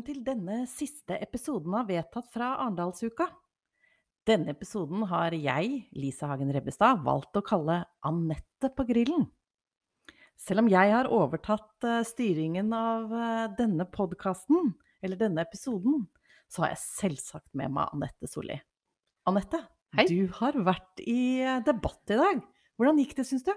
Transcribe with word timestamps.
velkommen 0.00 0.06
til 0.06 0.24
denne 0.24 0.66
siste 0.68 1.16
episoden 1.20 1.74
av 1.76 1.88
Vedtatt 1.90 2.30
fra 2.32 2.54
Arendalsuka. 2.62 3.26
Denne 4.24 4.54
episoden 4.54 5.04
har 5.10 5.32
jeg, 5.32 5.84
Lise 5.92 6.26
Hagen 6.26 6.50
Rebbestad, 6.52 7.02
valgt 7.04 7.36
å 7.36 7.42
kalle 7.44 7.84
Anette 8.02 8.70
på 8.72 8.86
grillen. 8.88 9.26
Selv 10.40 10.62
om 10.62 10.70
jeg 10.70 10.92
har 10.94 11.10
overtatt 11.10 11.84
eh, 11.84 12.00
styringen 12.06 12.72
av 12.72 13.12
eh, 13.12 13.52
denne 13.58 13.84
podkasten, 13.84 14.72
eller 15.02 15.20
denne 15.20 15.44
episoden, 15.44 16.06
så 16.48 16.64
har 16.64 16.72
jeg 16.72 16.84
selvsagt 16.86 17.52
med 17.52 17.74
meg 17.74 17.92
Anette 17.92 18.30
Solli. 18.30 18.56
Anette, 19.28 19.60
Hei. 19.98 20.06
du 20.08 20.30
har 20.38 20.56
vært 20.64 21.04
i 21.04 21.42
eh, 21.44 21.60
debatt 21.66 22.14
i 22.14 22.20
dag. 22.22 22.40
Hvordan 22.80 23.02
gikk 23.02 23.18
det, 23.18 23.28
syns 23.28 23.44
du? 23.44 23.52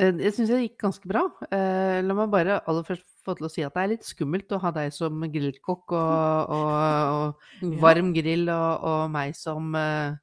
Jeg 0.00 0.32
syns 0.34 0.50
det 0.50 0.64
gikk 0.64 0.80
ganske 0.80 1.06
bra. 1.06 1.28
La 1.52 2.14
meg 2.16 2.30
bare 2.32 2.62
aller 2.64 2.86
først 2.88 3.15
få 3.26 3.34
til 3.36 3.48
å 3.48 3.50
si 3.52 3.64
at 3.66 3.74
det 3.74 3.82
er 3.82 3.92
litt 3.94 4.06
skummelt 4.06 4.52
å 4.54 4.60
ha 4.62 4.72
deg 4.74 4.92
som 4.94 5.24
grillkokk 5.32 5.94
og, 5.96 6.54
og, 6.56 7.48
og 7.66 7.80
varm 7.82 8.12
grill, 8.16 8.46
og, 8.52 8.86
og 8.86 9.10
meg 9.14 9.34
som, 9.38 9.74
eh, 9.78 10.14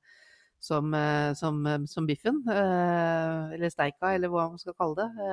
som, 0.64 0.94
eh, 0.98 1.34
som, 1.40 1.60
eh, 1.68 1.84
som 1.90 2.08
biffen. 2.10 2.42
Eller 2.54 3.74
steika, 3.74 4.14
eller 4.14 4.32
hva 4.32 4.48
man 4.54 4.62
skal 4.62 4.78
kalle 4.80 5.04
det. 5.04 5.28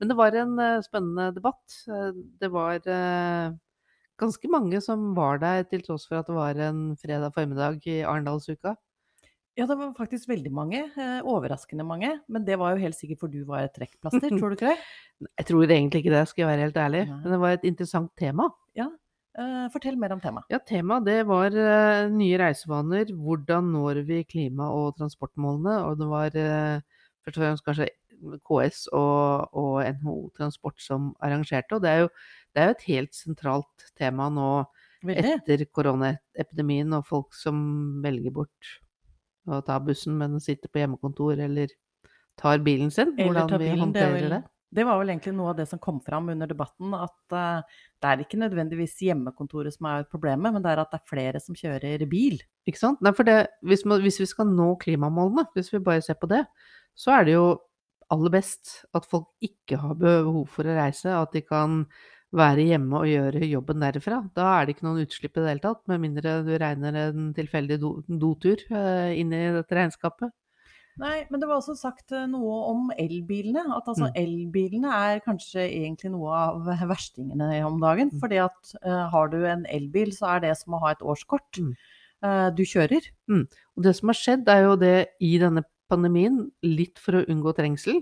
Men 0.00 0.12
det 0.12 0.18
var 0.18 0.40
en 0.40 0.56
spennende 0.86 1.30
debatt. 1.36 1.78
Det 2.40 2.50
var 2.52 2.80
ganske 4.16 4.48
mange 4.48 4.80
som 4.84 5.12
var 5.16 5.42
der, 5.42 5.66
til 5.68 5.84
tross 5.84 6.08
for 6.08 6.22
at 6.22 6.28
det 6.30 6.36
var 6.36 6.58
en 6.70 6.88
fredag 7.00 7.36
formiddag 7.36 7.84
i 7.84 8.00
Arendalsuka. 8.00 8.76
Ja, 9.56 9.64
det 9.68 9.76
var 9.80 9.94
faktisk 9.96 10.28
veldig 10.28 10.52
mange. 10.52 10.82
eh, 11.00 11.20
Overraskende 11.24 11.84
mange. 11.86 12.10
Men 12.28 12.44
det 12.44 12.58
var 12.60 12.74
jo 12.74 12.82
helt 12.84 12.96
sikkert 12.98 13.22
for 13.24 13.32
du 13.32 13.42
var 13.48 13.64
et 13.64 13.74
trekkplaster, 13.76 14.28
tror 14.36 14.52
du 14.52 14.58
ikke 14.58 14.74
det? 14.74 14.78
Jeg 15.40 15.46
tror 15.48 15.64
egentlig 15.64 16.02
ikke 16.04 16.12
det, 16.12 16.22
skal 16.28 16.42
jeg 16.42 16.50
være 16.50 16.64
helt 16.66 16.76
ærlig. 16.76 17.02
Nei. 17.08 17.20
Men 17.22 17.32
det 17.32 17.38
var 17.40 17.54
et 17.56 17.64
interessant 17.64 18.10
tema. 18.20 18.50
Eh, 18.76 19.66
Fortell 19.72 19.96
mer 20.00 20.14
om 20.14 20.20
temaet. 20.20 20.48
Ja, 20.52 20.58
temaet 20.64 21.04
det 21.08 21.18
var 21.28 21.52
eh, 21.52 22.06
nye 22.12 22.38
reisevaner. 22.40 23.10
Hvordan 23.12 23.66
når 23.74 24.00
vi 24.08 24.22
klima- 24.24 24.70
og 24.72 24.94
transportmålene? 24.96 25.74
Og 25.88 25.98
det 26.00 26.08
var 26.08 26.36
eh, 26.40 26.80
først 27.24 27.36
og 27.36 27.42
fremst 27.44 27.66
kanskje 27.66 27.88
KS 28.48 28.86
og, 28.96 29.52
og 29.52 29.74
NHO 29.98 30.14
Transport 30.38 30.80
som 30.80 31.10
arrangerte. 31.20 31.76
Og 31.76 31.84
det 31.84 31.90
er 31.92 32.04
jo 32.06 32.08
det 32.56 32.62
er 32.62 32.70
jo 32.70 32.76
et 32.78 32.86
helt 32.88 33.12
sentralt 33.12 33.90
tema 34.00 34.30
nå 34.32 34.48
etter 35.36 35.66
koronaepidemien, 35.76 36.94
og 36.96 37.04
folk 37.04 37.36
som 37.36 37.58
velger 38.02 38.32
bort 38.32 38.70
å 39.46 39.62
ta 39.64 39.78
bussen, 39.82 40.16
men 40.18 40.40
sitter 40.42 40.70
på 40.72 40.82
hjemmekontor 40.82 41.40
eller 41.46 41.72
tar 42.40 42.60
bilen 42.64 42.92
sin. 42.92 43.14
Hvordan 43.16 43.50
bilen, 43.52 43.64
vi 43.64 43.80
håndterer 43.80 44.14
det 44.14 44.22
vel- 44.22 44.36
det. 44.38 44.44
Det 44.76 44.84
var 44.84 44.98
vel 44.98 45.12
egentlig 45.12 45.32
noe 45.36 45.52
av 45.52 45.56
det 45.60 45.68
som 45.70 45.78
kom 45.78 46.00
fram 46.04 46.28
under 46.28 46.48
debatten, 46.50 46.92
at 46.92 47.32
uh, 47.32 47.62
det 48.02 48.08
er 48.10 48.22
ikke 48.24 48.40
nødvendigvis 48.42 48.98
hjemmekontoret 49.06 49.72
som 49.72 49.86
er 49.88 50.08
problemet, 50.10 50.52
men 50.52 50.64
det 50.64 50.72
er 50.72 50.82
at 50.82 50.90
det 50.90 50.98
er 50.98 51.12
flere 51.12 51.40
som 51.40 51.56
kjører 51.56 52.02
bil. 52.10 52.40
Ikke 52.66 52.82
sant? 52.82 53.00
Nei, 53.00 53.14
for 53.16 53.24
det, 53.24 53.46
hvis, 53.62 53.86
man, 53.88 54.02
hvis 54.04 54.18
vi 54.20 54.26
skal 54.28 54.50
nå 54.50 54.74
klimamålene, 54.82 55.46
hvis 55.54 55.70
vi 55.72 55.80
bare 55.86 56.02
ser 56.04 56.18
på 56.20 56.28
det, 56.28 56.42
så 56.98 57.14
er 57.14 57.28
det 57.28 57.38
jo 57.38 57.46
aller 58.12 58.34
best 58.34 58.74
at 58.94 59.06
folk 59.08 59.30
ikke 59.44 59.78
har 59.80 59.96
behov 59.98 60.44
for 60.52 60.66
å 60.66 60.76
reise, 60.76 61.14
at 61.14 61.32
de 61.34 61.42
kan 61.46 61.84
være 62.34 62.64
hjemme 62.66 63.02
og 63.02 63.10
gjøre 63.10 63.46
jobben 63.46 63.84
derfra. 63.84 64.22
Da 64.36 64.48
er 64.56 64.66
det 64.66 64.76
ikke 64.76 64.88
noen 64.88 65.04
utslipp 65.04 65.36
i 65.36 65.42
det 65.44 65.52
hele 65.52 65.62
tatt, 65.62 65.82
med 65.90 66.02
mindre 66.02 66.40
du 66.46 66.52
regner 66.58 66.98
en 67.06 67.30
tilfeldig 67.36 67.78
do, 67.82 67.92
dotur 68.08 68.64
eh, 68.70 69.14
inn 69.20 69.32
i 69.34 69.44
dette 69.54 69.78
regnskapet. 69.78 70.34
Nei, 70.96 71.26
men 71.28 71.42
det 71.42 71.48
var 71.48 71.58
også 71.60 71.74
sagt 71.76 72.14
eh, 72.16 72.24
noe 72.30 72.56
om 72.70 72.88
elbilene. 72.96 73.66
At 73.76 73.88
altså 73.92 74.08
Mm. 74.08 74.16
elbilene 74.22 74.94
er 74.96 75.20
kanskje 75.24 75.66
egentlig 75.66 76.10
noe 76.14 76.32
av 76.32 76.64
verstingene 76.94 77.60
om 77.68 77.78
dagen. 77.82 78.10
Mm. 78.12 78.20
Fordi 78.22 78.40
at 78.40 78.74
uh, 78.80 79.04
har 79.12 79.28
du 79.28 79.44
en 79.44 79.66
elbil, 79.68 80.12
så 80.16 80.36
er 80.36 80.46
det 80.46 80.56
som 80.56 80.74
å 80.76 80.82
ha 80.86 80.94
et 80.96 81.04
årskort. 81.04 81.60
Mm. 81.60 81.74
Uh, 82.24 82.48
du 82.56 82.64
kjører. 82.64 83.04
Og 83.28 83.84
det 83.84 83.92
som 83.98 84.08
har 84.08 84.16
skjedd, 84.16 84.48
er 84.48 84.64
jo 84.64 84.76
det 84.80 84.96
i 85.20 85.36
denne 85.38 85.66
pandemien, 85.92 86.46
litt 86.64 86.98
for 86.98 87.20
å 87.20 87.26
unngå 87.28 87.52
trengsel, 87.54 88.00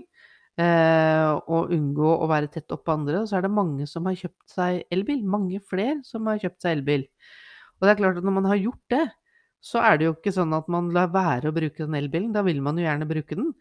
og 0.63 1.71
unngå 1.75 2.11
å 2.23 2.27
være 2.31 2.47
tett 2.53 2.71
oppå 2.71 2.93
andre, 2.95 3.25
så 3.27 3.37
er 3.39 3.45
det 3.45 3.51
mange 3.53 3.87
som 3.91 4.05
har 4.07 4.15
kjøpt 4.19 4.53
seg 4.55 4.83
elbil. 4.93 5.23
Mange 5.27 5.59
flere 5.67 5.99
som 6.07 6.27
har 6.31 6.39
kjøpt 6.41 6.61
seg 6.63 6.77
elbil. 6.77 7.05
Og 7.75 7.87
det 7.87 7.93
er 7.93 7.99
klart 7.99 8.19
at 8.21 8.27
når 8.27 8.37
man 8.37 8.47
har 8.51 8.61
gjort 8.61 8.83
det, 8.93 9.05
så 9.65 9.81
er 9.81 9.97
det 9.97 10.07
jo 10.07 10.13
ikke 10.15 10.33
sånn 10.35 10.53
at 10.55 10.67
man 10.71 10.91
lar 10.95 11.09
være 11.13 11.49
å 11.49 11.55
bruke 11.55 11.81
den 11.83 11.97
elbilen. 11.97 12.31
Da 12.35 12.43
vil 12.45 12.61
man 12.63 12.77
jo 12.79 12.85
gjerne 12.85 13.07
bruke 13.09 13.35
den. 13.37 13.51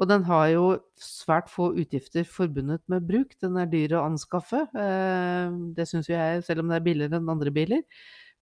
Og 0.00 0.08
den 0.08 0.24
har 0.24 0.46
jo 0.48 0.64
svært 0.96 1.50
få 1.52 1.70
utgifter 1.76 2.24
forbundet 2.24 2.80
med 2.88 3.04
bruk. 3.08 3.34
Den 3.42 3.58
er 3.60 3.68
dyr 3.68 3.98
å 3.98 4.06
anskaffe. 4.08 4.62
eh, 4.72 5.50
Det 5.76 5.86
syns 5.88 6.08
jo 6.08 6.16
jeg, 6.16 6.42
selv 6.46 6.64
om 6.64 6.68
det 6.72 6.78
er 6.80 6.86
billigere 6.86 7.20
enn 7.20 7.28
andre 7.28 7.52
biler. 7.52 7.82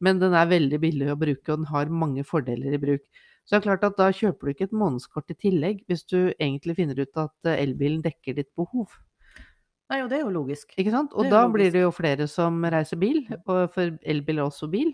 Men 0.00 0.20
den 0.22 0.34
er 0.38 0.46
veldig 0.46 0.78
billig 0.80 1.08
å 1.10 1.18
bruke, 1.18 1.50
og 1.52 1.58
den 1.64 1.70
har 1.72 1.90
mange 1.90 2.22
fordeler 2.24 2.72
i 2.76 2.78
bruk. 2.78 3.02
Så 3.48 3.56
det 3.56 3.62
er 3.62 3.64
klart 3.64 3.84
at 3.86 3.96
da 3.96 4.10
kjøper 4.12 4.44
du 4.44 4.52
ikke 4.52 4.66
et 4.68 4.76
månedskort 4.76 5.32
i 5.32 5.36
tillegg, 5.40 5.78
hvis 5.88 6.02
du 6.04 6.18
egentlig 6.36 6.74
finner 6.76 6.98
ut 7.00 7.20
at 7.22 7.48
eh, 7.48 7.62
elbilen 7.62 8.02
dekker 8.04 8.36
ditt 8.36 8.50
behov. 8.58 8.92
Nei, 9.88 10.02
og 10.02 10.10
det 10.10 10.18
er 10.18 10.26
jo 10.26 10.34
logisk. 10.34 10.74
Ikke 10.76 10.92
sant? 10.92 11.14
Og 11.16 11.30
da 11.30 11.46
logisk. 11.46 11.54
blir 11.54 11.72
det 11.72 11.84
jo 11.86 11.94
flere 11.96 12.26
som 12.28 12.60
reiser 12.60 13.00
bil, 13.00 13.22
for 13.46 13.96
elbil 14.04 14.42
er 14.42 14.44
også 14.44 14.68
bil, 14.68 14.92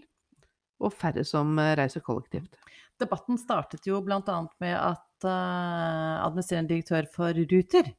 og 0.78 0.94
færre 0.94 1.26
som 1.26 1.58
eh, 1.58 1.74
reiser 1.80 2.04
kollektivt. 2.06 2.54
Debatten 3.02 3.40
startet 3.42 3.90
jo 3.90 3.98
bl.a. 4.06 4.38
med 4.62 4.74
at 4.78 5.26
uh, 5.26 6.22
administrerende 6.22 6.70
direktør 6.70 7.08
for 7.10 7.34
Ruter, 7.34 7.90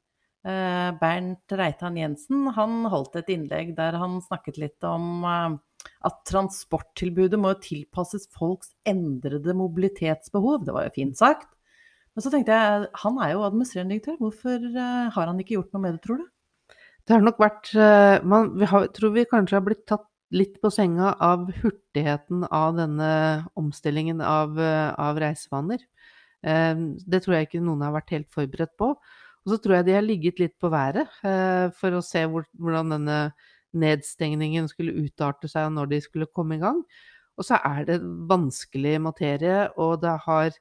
uh, 0.48 0.92
Bernt 1.02 1.52
Reitan 1.52 2.00
Jensen, 2.00 2.48
han 2.56 2.86
holdt 2.94 3.20
et 3.20 3.34
innlegg 3.36 3.74
der 3.76 4.00
han 4.00 4.22
snakket 4.24 4.62
litt 4.62 4.88
om 4.88 5.28
eh, 5.28 5.58
at 6.06 6.22
transporttilbudet 6.30 7.40
må 7.42 7.54
tilpasses 7.64 8.30
folks 8.36 8.74
endrede 8.88 9.56
mobilitetsbehov. 9.58 10.66
Det 10.66 10.76
var 10.76 10.88
jo 10.88 10.96
fint 10.98 11.20
sagt. 11.20 11.50
Men 12.16 12.24
så 12.24 12.32
tenkte 12.32 12.56
jeg, 12.56 12.90
han 13.04 13.18
er 13.20 13.34
jo 13.34 13.44
administrerende 13.44 13.98
direktør, 13.98 14.20
hvorfor 14.22 14.66
eh, 14.72 15.08
har 15.12 15.30
han 15.30 15.40
ikke 15.42 15.58
gjort 15.58 15.74
noe 15.76 15.84
med 15.84 15.98
det, 15.98 16.04
tror 16.06 16.22
du? 16.22 16.28
Det 17.06 17.14
har 17.14 17.26
nok 17.26 17.42
vært 17.44 17.72
eh, 17.76 18.24
man, 18.26 18.54
vi 18.56 18.70
har, 18.72 18.88
tror 18.96 19.12
vi 19.18 19.26
kanskje 19.30 19.58
har 19.60 19.66
blitt 19.66 19.84
tatt 19.90 20.08
litt 20.36 20.56
på 20.64 20.72
senga 20.74 21.12
av 21.22 21.44
hurtigheten 21.60 22.48
av 22.48 22.80
denne 22.80 23.10
omstillingen 23.60 24.24
av, 24.26 24.56
eh, 24.60 24.90
av 24.96 25.20
reisevaner. 25.22 25.84
Det 26.46 27.20
tror 27.24 27.34
jeg 27.34 27.48
ikke 27.48 27.60
noen 27.66 27.80
har 27.82 27.94
vært 27.96 28.12
helt 28.14 28.28
forberedt 28.30 28.76
på. 28.78 28.92
Og 28.94 29.50
så 29.50 29.56
tror 29.58 29.80
jeg 29.80 29.86
de 29.88 29.96
har 29.96 30.04
ligget 30.06 30.38
litt 30.38 30.54
på 30.62 30.70
været 30.70 31.10
for 31.80 31.98
å 31.98 32.04
se 32.06 32.22
hvor, 32.30 32.46
hvordan 32.62 32.92
denne 32.94 33.16
nedstengningen 33.76 34.70
skulle 34.72 34.96
utarte 35.06 35.50
seg, 35.52 35.68
og 35.70 35.76
når 35.78 35.92
de 35.92 36.00
skulle 36.06 36.30
komme 36.34 36.58
i 36.58 36.64
gang. 36.64 36.82
Og 37.38 37.44
så 37.48 37.58
er 37.68 37.84
det 37.90 38.00
vanskelig 38.32 38.96
materie, 39.04 39.66
og 39.78 40.00
det 40.06 40.14
har 40.26 40.56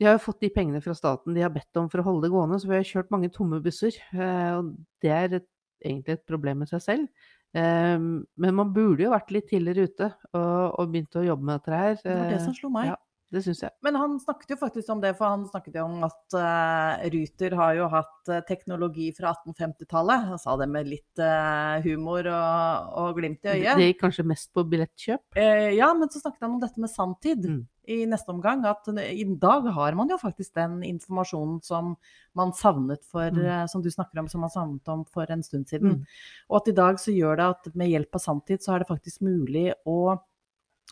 de 0.00 0.06
har 0.08 0.16
jo 0.16 0.22
fått 0.24 0.40
de 0.42 0.48
pengene 0.50 0.80
fra 0.82 0.94
staten 0.98 1.34
de 1.36 1.42
har 1.44 1.52
bedt 1.54 1.78
om 1.78 1.86
for 1.92 2.02
å 2.02 2.06
holde 2.06 2.24
det 2.26 2.32
gående, 2.32 2.58
så 2.58 2.66
vi 2.70 2.74
har 2.78 2.86
kjørt 2.88 3.12
mange 3.14 3.28
tomme 3.30 3.60
busser. 3.62 3.94
eh, 4.12 4.50
Og 4.58 4.72
det 5.04 5.10
er 5.14 5.36
et, 5.38 5.46
egentlig 5.84 6.16
et 6.16 6.26
problem 6.26 6.58
med 6.64 6.68
seg 6.72 6.82
selv. 6.82 7.08
Eh, 7.54 7.98
Men 8.00 8.54
man 8.56 8.72
burde 8.74 9.04
jo 9.04 9.12
vært 9.12 9.30
litt 9.30 9.48
tidligere 9.52 9.86
ute 9.86 10.08
og, 10.32 10.80
og 10.80 10.90
begynt 10.90 11.14
å 11.20 11.24
jobbe 11.26 11.44
med 11.44 11.60
dette 11.60 11.78
her. 11.78 11.94
Det 12.02 12.16
var 12.18 12.28
det 12.32 12.40
Eh, 12.40 12.44
som 12.48 12.54
slo 12.56 12.70
meg. 12.74 12.86
ja. 12.90 12.96
Det 13.32 13.40
syns 13.46 13.62
jeg. 13.64 13.72
Men 13.86 13.96
han 13.96 14.18
snakket 14.20 14.50
jo 14.52 14.56
faktisk 14.60 14.90
om 14.92 15.00
det, 15.00 15.14
for 15.16 15.32
han 15.32 15.46
snakket 15.48 15.78
jo 15.78 15.86
om 15.86 16.02
at 16.04 16.34
uh, 16.36 17.04
Ruter 17.14 17.54
har 17.56 17.74
jo 17.78 17.86
hatt 17.88 18.28
eh, 18.28 18.42
teknologi 18.44 19.06
fra 19.16 19.30
1850-tallet. 19.32 20.26
Han 20.28 20.40
sa 20.42 20.56
det 20.60 20.66
med 20.68 20.90
litt 20.90 21.22
uh, 21.22 21.78
humor 21.86 22.28
og, 22.28 22.90
og 23.00 23.16
glimt 23.16 23.40
i 23.48 23.54
øyet. 23.54 23.78
det 23.80 23.86
gikk 23.88 24.02
kanskje 24.04 24.26
mest 24.28 24.50
på 24.52 24.66
billettkjøp. 24.68 25.22
Uh, 25.38 25.70
ja, 25.72 25.88
men 25.96 26.12
så 26.12 26.20
snakket 26.20 26.44
han 26.44 26.58
om 26.58 26.60
dette 26.62 26.82
med 26.82 26.92
sanntid 26.92 27.48
Mm. 27.48 27.62
i 27.88 27.96
neste 28.06 28.30
omgang. 28.30 28.60
At 28.68 28.86
i 28.92 29.24
dag 29.24 29.64
har 29.74 29.96
man 29.98 30.12
jo 30.12 30.18
faktisk 30.20 30.52
den 30.54 30.82
informasjonen 30.86 31.62
som 31.64 31.94
man 32.36 32.52
savnet 32.52 33.00
for, 33.08 33.32
Mm. 33.32 33.64
som 33.68 33.82
du 33.82 33.88
snakker 33.90 34.20
om, 34.20 34.28
som 34.28 34.44
man 34.44 34.52
savnet 34.52 34.88
om 34.92 35.06
for 35.08 35.24
en 35.32 35.42
stund 35.42 35.66
siden. 35.72 35.96
Mm. 35.96 36.04
Og 36.50 36.60
at 36.60 36.68
i 36.68 36.76
dag 36.76 37.00
så 37.00 37.16
gjør 37.16 37.40
det 37.40 37.48
at 37.48 37.74
med 37.74 37.88
hjelp 37.90 38.20
av 38.20 38.20
sanntid 38.20 38.60
så 38.62 38.74
er 38.76 38.84
det 38.84 38.90
faktisk 38.92 39.24
mulig 39.24 39.72
å 39.88 40.20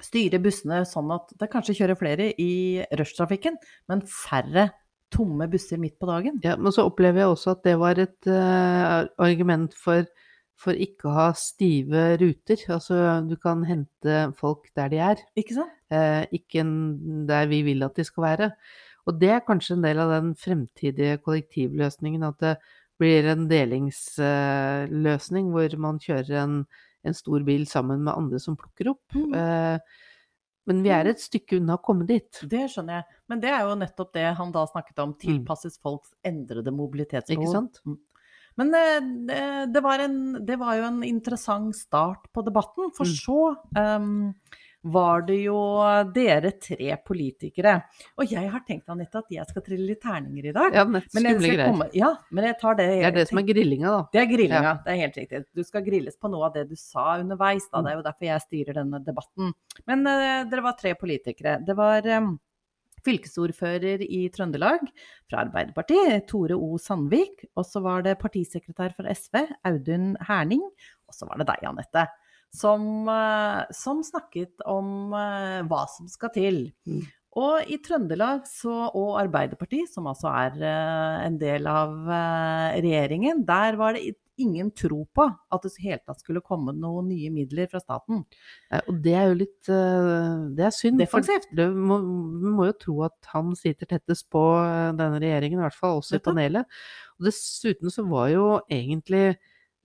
styre 0.01 0.41
bussene 0.43 0.85
sånn 0.89 1.11
at 1.15 1.33
det 1.41 1.51
kanskje 1.53 1.77
kjører 1.81 1.99
flere 1.99 2.31
i 2.41 2.81
rushtrafikken, 2.99 3.59
men 3.91 4.05
færre 4.09 4.71
tomme 5.11 5.49
busser 5.51 5.81
midt 5.83 5.99
på 6.01 6.07
dagen. 6.09 6.39
Ja, 6.45 6.57
men 6.57 6.73
så 6.75 6.87
opplever 6.89 7.25
jeg 7.25 7.33
også 7.33 7.55
at 7.57 7.65
det 7.67 7.77
var 7.81 7.99
et 8.01 8.29
uh, 8.31 9.07
argument 9.23 9.75
for, 9.77 10.07
for 10.61 10.73
ikke 10.79 11.09
å 11.11 11.17
ha 11.17 11.29
stive 11.39 12.17
ruter. 12.21 12.59
Altså 12.71 12.95
du 13.27 13.37
kan 13.43 13.65
hente 13.67 14.31
folk 14.39 14.71
der 14.79 14.89
de 14.93 14.99
er. 15.11 15.19
Ikke 15.41 15.55
sant? 15.59 15.75
Uh, 15.91 16.23
ikke 16.31 16.63
der 17.29 17.51
vi 17.51 17.65
vil 17.67 17.83
at 17.87 17.99
de 17.99 18.05
skal 18.07 18.23
være. 18.29 18.49
Og 19.09 19.13
det 19.19 19.31
er 19.35 19.47
kanskje 19.47 19.75
en 19.79 19.85
del 19.87 19.99
av 20.03 20.09
den 20.13 20.29
fremtidige 20.39 21.19
kollektivløsningen, 21.25 22.23
at 22.29 22.39
det 22.45 22.55
blir 23.01 23.25
en 23.33 23.49
delingsløsning 23.51 25.47
hvor 25.55 25.77
man 25.81 25.99
kjører 26.03 26.37
en, 26.45 26.55
en 27.07 27.17
stor 27.17 27.45
bil 27.47 27.67
sammen 27.69 28.05
med 28.05 28.15
andre 28.15 28.41
som 28.43 28.59
plukker 28.59 28.93
opp. 28.93 29.17
Mm. 29.17 29.35
Eh, 29.35 30.07
men 30.71 30.83
vi 30.85 30.93
er 30.95 31.09
et 31.11 31.23
stykke 31.23 31.59
unna 31.59 31.79
å 31.79 31.83
komme 31.83 32.07
dit. 32.07 32.43
Det 32.47 32.67
skjønner 32.71 33.01
jeg. 33.01 33.19
Men 33.33 33.41
det 33.43 33.51
er 33.51 33.65
jo 33.67 33.79
nettopp 33.81 34.13
det 34.15 34.27
han 34.39 34.53
da 34.55 34.67
snakket 34.69 35.03
om, 35.03 35.17
tilpasses 35.19 35.81
folks 35.83 36.13
endrede 36.27 36.73
mobilitetsbehov. 36.75 37.43
Ikke 37.43 37.55
sant? 37.55 37.81
Mm. 37.89 37.99
Men 38.61 38.75
eh, 38.77 38.99
det, 39.31 39.43
det, 39.75 39.83
var 39.85 40.05
en, 40.05 40.19
det 40.47 40.59
var 40.61 40.77
jo 40.79 40.89
en 40.91 41.01
interessant 41.07 41.77
start 41.77 42.29
på 42.35 42.45
debatten, 42.47 42.93
for 42.97 43.09
Mm. 43.09 43.17
så 43.17 43.41
um, 43.79 44.35
var 44.81 45.25
det 45.29 45.37
jo 45.43 45.59
dere 46.15 46.53
tre 46.57 46.95
politikere. 47.05 47.75
Og 48.17 48.33
jeg 48.33 48.49
har 48.53 48.63
tenkt 48.67 48.89
Anette, 48.93 49.21
at 49.21 49.35
jeg 49.35 49.45
skal 49.51 49.65
trille 49.67 49.89
litt 49.91 50.01
terninger 50.03 50.51
i 50.51 50.55
dag. 50.57 50.77
Ja, 50.81 50.85
men, 50.89 51.05
men 51.17 51.29
jeg 51.29 51.59
komme, 51.61 51.89
ja, 51.97 52.15
men 52.33 52.49
jeg 52.49 52.59
tar 52.63 52.79
det 52.79 52.89
Det 52.95 53.09
er 53.11 53.17
det 53.19 53.27
som 53.29 53.43
er 53.43 53.49
grillinga, 53.51 53.95
da. 53.97 54.03
Det 54.15 54.23
er 54.23 54.31
grillinga, 54.31 54.75
det 54.87 54.95
er 54.95 55.03
helt 55.03 55.19
riktig. 55.21 55.43
Du 55.57 55.65
skal 55.67 55.85
grilles 55.87 56.17
på 56.21 56.31
noe 56.33 56.49
av 56.49 56.57
det 56.57 56.67
du 56.71 56.77
sa 56.81 57.19
underveis, 57.21 57.69
da. 57.69 57.81
Mm. 57.81 57.85
Det 57.85 57.93
er 57.93 57.99
jo 57.99 58.07
derfor 58.09 58.31
jeg 58.31 58.47
styrer 58.47 58.81
denne 58.81 59.03
debatten. 59.05 59.53
Men 59.91 60.07
uh, 60.09 60.47
dere 60.49 60.65
var 60.65 60.79
tre 60.81 60.95
politikere. 60.99 61.59
Det 61.67 61.77
var 61.77 62.09
um, 62.17 62.33
fylkesordfører 63.05 64.05
i 64.07 64.23
Trøndelag 64.33 64.89
fra 65.29 65.45
Arbeiderpartiet, 65.45 66.25
Tore 66.31 66.57
O. 66.57 66.73
Sandvik. 66.81 67.45
Og 67.57 67.69
så 67.69 67.85
var 67.85 68.05
det 68.07 68.19
partisekretær 68.23 68.97
for 68.97 69.09
SV, 69.13 69.45
Audun 69.69 70.15
Herning. 70.29 70.65
Og 71.09 71.17
så 71.17 71.29
var 71.29 71.41
det 71.41 71.51
deg, 71.53 71.69
Anette. 71.69 72.09
Som, 72.51 73.07
eh, 73.09 73.63
som 73.71 74.03
snakket 74.03 74.65
om 74.67 75.13
eh, 75.15 75.61
hva 75.71 75.85
som 75.91 76.09
skal 76.11 76.33
til. 76.35 76.63
Mm. 76.89 77.05
Og 77.41 77.69
i 77.71 77.79
Trøndelag 77.79 78.43
så, 78.51 78.89
og 78.89 79.21
Arbeiderpartiet, 79.21 79.93
som 79.93 80.09
altså 80.11 80.33
er 80.33 80.57
eh, 80.59 81.21
en 81.29 81.37
del 81.39 81.69
av 81.71 81.95
regjeringen, 82.83 83.45
der 83.47 83.79
var 83.79 83.95
det 83.95 84.17
ingen 84.41 84.71
tro 84.73 85.03
på 85.13 85.27
at 85.29 85.63
det 85.63 85.71
i 85.77 85.91
hele 85.91 86.01
tatt 86.01 86.23
skulle 86.25 86.41
komme 86.43 86.73
noen 86.73 87.11
nye 87.13 87.29
midler 87.31 87.69
fra 87.71 87.79
staten. 87.83 88.23
Og 88.81 89.01
det 89.05 89.13
er 89.21 89.27
jo 89.29 89.37
litt 89.37 89.69
Det 89.69 90.65
er 90.65 90.73
synd. 90.73 90.97
Defensivt. 91.03 91.51
det 91.53 91.67
må, 91.77 91.99
Vi 92.01 92.55
må 92.57 92.71
jo 92.71 92.77
tro 92.81 92.95
at 93.05 93.31
han 93.35 93.53
sitter 93.59 93.91
tettest 93.93 94.31
på 94.33 94.43
denne 94.97 95.21
regjeringen, 95.21 95.61
i 95.61 95.67
hvert 95.69 95.77
fall 95.77 96.01
også 96.01 96.17
i 96.17 96.25
panelet. 96.25 96.81
Og 97.21 97.29
dessuten 97.29 97.93
så 97.93 98.07
var 98.09 98.33
jo 98.33 98.47
egentlig 98.73 99.37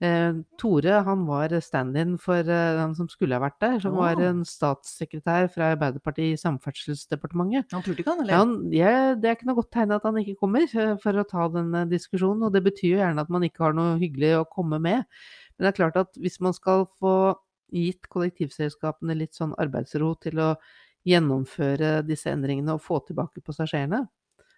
eh, 0.04 0.32
Tore 0.60 1.00
han 1.06 1.24
var 1.28 1.54
stand-in 1.64 2.16
for 2.22 2.40
eh, 2.40 2.78
han 2.80 2.94
som 2.98 3.08
skulle 3.10 3.36
ha 3.36 3.42
vært 3.44 3.58
der, 3.62 3.78
som 3.82 3.96
var 3.98 4.20
en 4.22 4.42
statssekretær 4.48 5.48
fra 5.54 5.72
Arbeiderpartiet 5.74 6.34
i 6.34 6.40
Samferdselsdepartementet. 6.40 7.72
Han 7.74 7.84
turte 7.86 8.04
ikke 8.04 8.14
han, 8.14 8.24
eller? 8.24 8.40
Han, 8.40 8.54
ja, 8.74 9.14
det 9.16 9.30
er 9.30 9.38
ikke 9.38 9.50
noe 9.50 9.60
godt 9.60 9.72
tegn 9.76 9.96
at 9.96 10.06
han 10.08 10.20
ikke 10.22 10.38
kommer 10.42 10.66
eh, 10.66 10.94
for 11.02 11.22
å 11.22 11.26
ta 11.28 11.48
denne 11.54 11.86
diskusjonen, 11.90 12.48
og 12.48 12.56
det 12.56 12.64
betyr 12.66 12.92
jo 12.94 13.02
gjerne 13.02 13.26
at 13.26 13.32
man 13.32 13.46
ikke 13.48 13.68
har 13.68 13.76
noe 13.76 13.98
hyggelig 14.02 14.34
å 14.40 14.48
komme 14.52 14.80
med. 14.82 15.06
Men 15.56 15.66
det 15.66 15.72
er 15.72 15.80
klart 15.80 16.00
at 16.00 16.20
hvis 16.20 16.40
man 16.44 16.56
skal 16.56 16.88
få 17.00 17.16
gitt 17.74 18.06
kollektivselskapene 18.12 19.16
litt 19.18 19.34
sånn 19.34 19.56
arbeidsro 19.58 20.12
til 20.22 20.38
å 20.42 20.50
gjennomføre 21.06 22.00
disse 22.06 22.30
endringene 22.32 22.74
og 22.76 22.82
få 22.82 23.00
tilbake 23.06 23.42
passasjerene, 23.46 24.04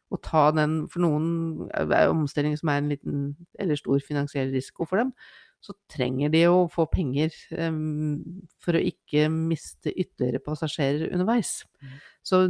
og 0.09 0.23
ta 0.25 0.49
den 0.57 0.81
For 0.89 1.05
noen 1.05 1.69
er 1.77 2.09
omstilling 2.09 2.57
som 2.57 2.71
er 2.73 2.81
en 2.81 2.93
liten 2.95 3.25
eller 3.61 3.77
stor 3.77 4.01
finansiell 4.05 4.53
risiko 4.55 4.87
for 4.89 5.03
dem, 5.03 5.13
så 5.61 5.75
trenger 5.91 6.31
de 6.33 6.45
å 6.49 6.69
få 6.71 6.87
penger 6.91 7.35
um, 7.59 8.23
for 8.63 8.79
å 8.79 8.85
ikke 8.91 9.27
miste 9.33 9.91
ytterligere 9.91 10.43
passasjerer 10.45 11.11
underveis. 11.11 11.61
Mm. 11.83 11.99
Så 12.31 12.43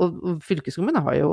og, 0.00 0.14
og 0.24 0.38
fylkeskommunen 0.44 1.04
har 1.04 1.18
jo, 1.18 1.32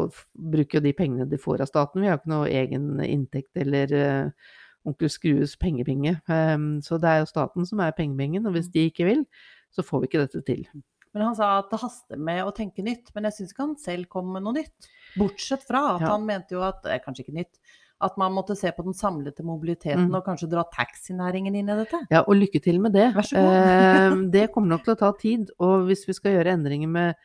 bruker 0.51 0.79
jo 0.79 0.85
de 0.85 0.95
pengene 0.95 1.27
de 1.29 1.39
får 1.39 1.63
av 1.63 1.69
staten. 1.71 2.03
Vi 2.03 2.09
har 2.11 2.19
ikke 2.19 2.33
noe 2.33 2.49
egen 2.51 2.89
inntekt 3.05 3.57
eller 3.57 3.93
uh, 3.95 4.51
onkel 4.87 5.11
Skrues 5.11 5.55
pengepinge. 5.59 6.17
Um, 6.27 6.77
så 6.85 6.99
det 7.01 7.09
er 7.09 7.23
jo 7.23 7.31
staten 7.31 7.67
som 7.69 7.81
er 7.83 7.95
pengepengen, 7.97 8.45
og 8.45 8.57
hvis 8.57 8.69
de 8.73 8.89
ikke 8.91 9.07
vil, 9.07 9.25
så 9.71 9.85
får 9.85 10.03
vi 10.03 10.11
ikke 10.11 10.25
dette 10.25 10.43
til. 10.47 10.65
Men 11.13 11.23
han 11.25 11.35
sa 11.35 11.57
at 11.59 11.71
det 11.71 11.79
haster 11.81 12.17
med 12.21 12.43
å 12.45 12.53
tenke 12.55 12.83
nytt, 12.85 13.09
men 13.15 13.25
jeg 13.25 13.33
syns 13.39 13.53
ikke 13.53 13.65
han 13.65 13.75
selv 13.81 14.09
kom 14.09 14.27
med 14.33 14.43
noe 14.45 14.53
nytt. 14.59 14.89
Bortsett 15.17 15.63
fra 15.65 15.95
at 15.95 16.01
Ja. 16.01 16.11
han 16.13 16.25
mente 16.25 16.51
jo 16.53 16.61
at, 16.61 16.85
eh, 16.85 16.99
kanskje 16.99 17.25
ikke 17.25 17.33
nytt, 17.39 17.57
at 18.01 18.15
man 18.17 18.31
måtte 18.31 18.55
se 18.55 18.71
på 18.71 18.83
den 18.85 18.93
samlete 18.93 19.43
mobiliteten 19.43 20.07
Mm. 20.07 20.15
og 20.15 20.23
kanskje 20.25 20.49
dra 20.49 20.63
taxinæringen 20.71 21.55
inn 21.55 21.67
i 21.69 21.75
dette. 21.83 22.05
Ja, 22.11 22.21
og 22.21 22.35
lykke 22.37 22.61
til 22.61 22.79
med 22.79 22.93
det. 22.93 23.13
Vær 23.13 23.25
så 23.25 23.35
god. 23.35 23.53
Eh, 23.53 24.31
det 24.31 24.51
kommer 24.53 24.69
nok 24.69 24.83
til 24.85 24.95
å 24.95 24.99
ta 24.99 25.11
tid. 25.13 25.49
Og 25.59 25.87
hvis 25.87 26.05
vi 26.05 26.13
skal 26.13 26.31
gjøre 26.37 26.53
endringer 26.53 26.87
med 26.87 27.15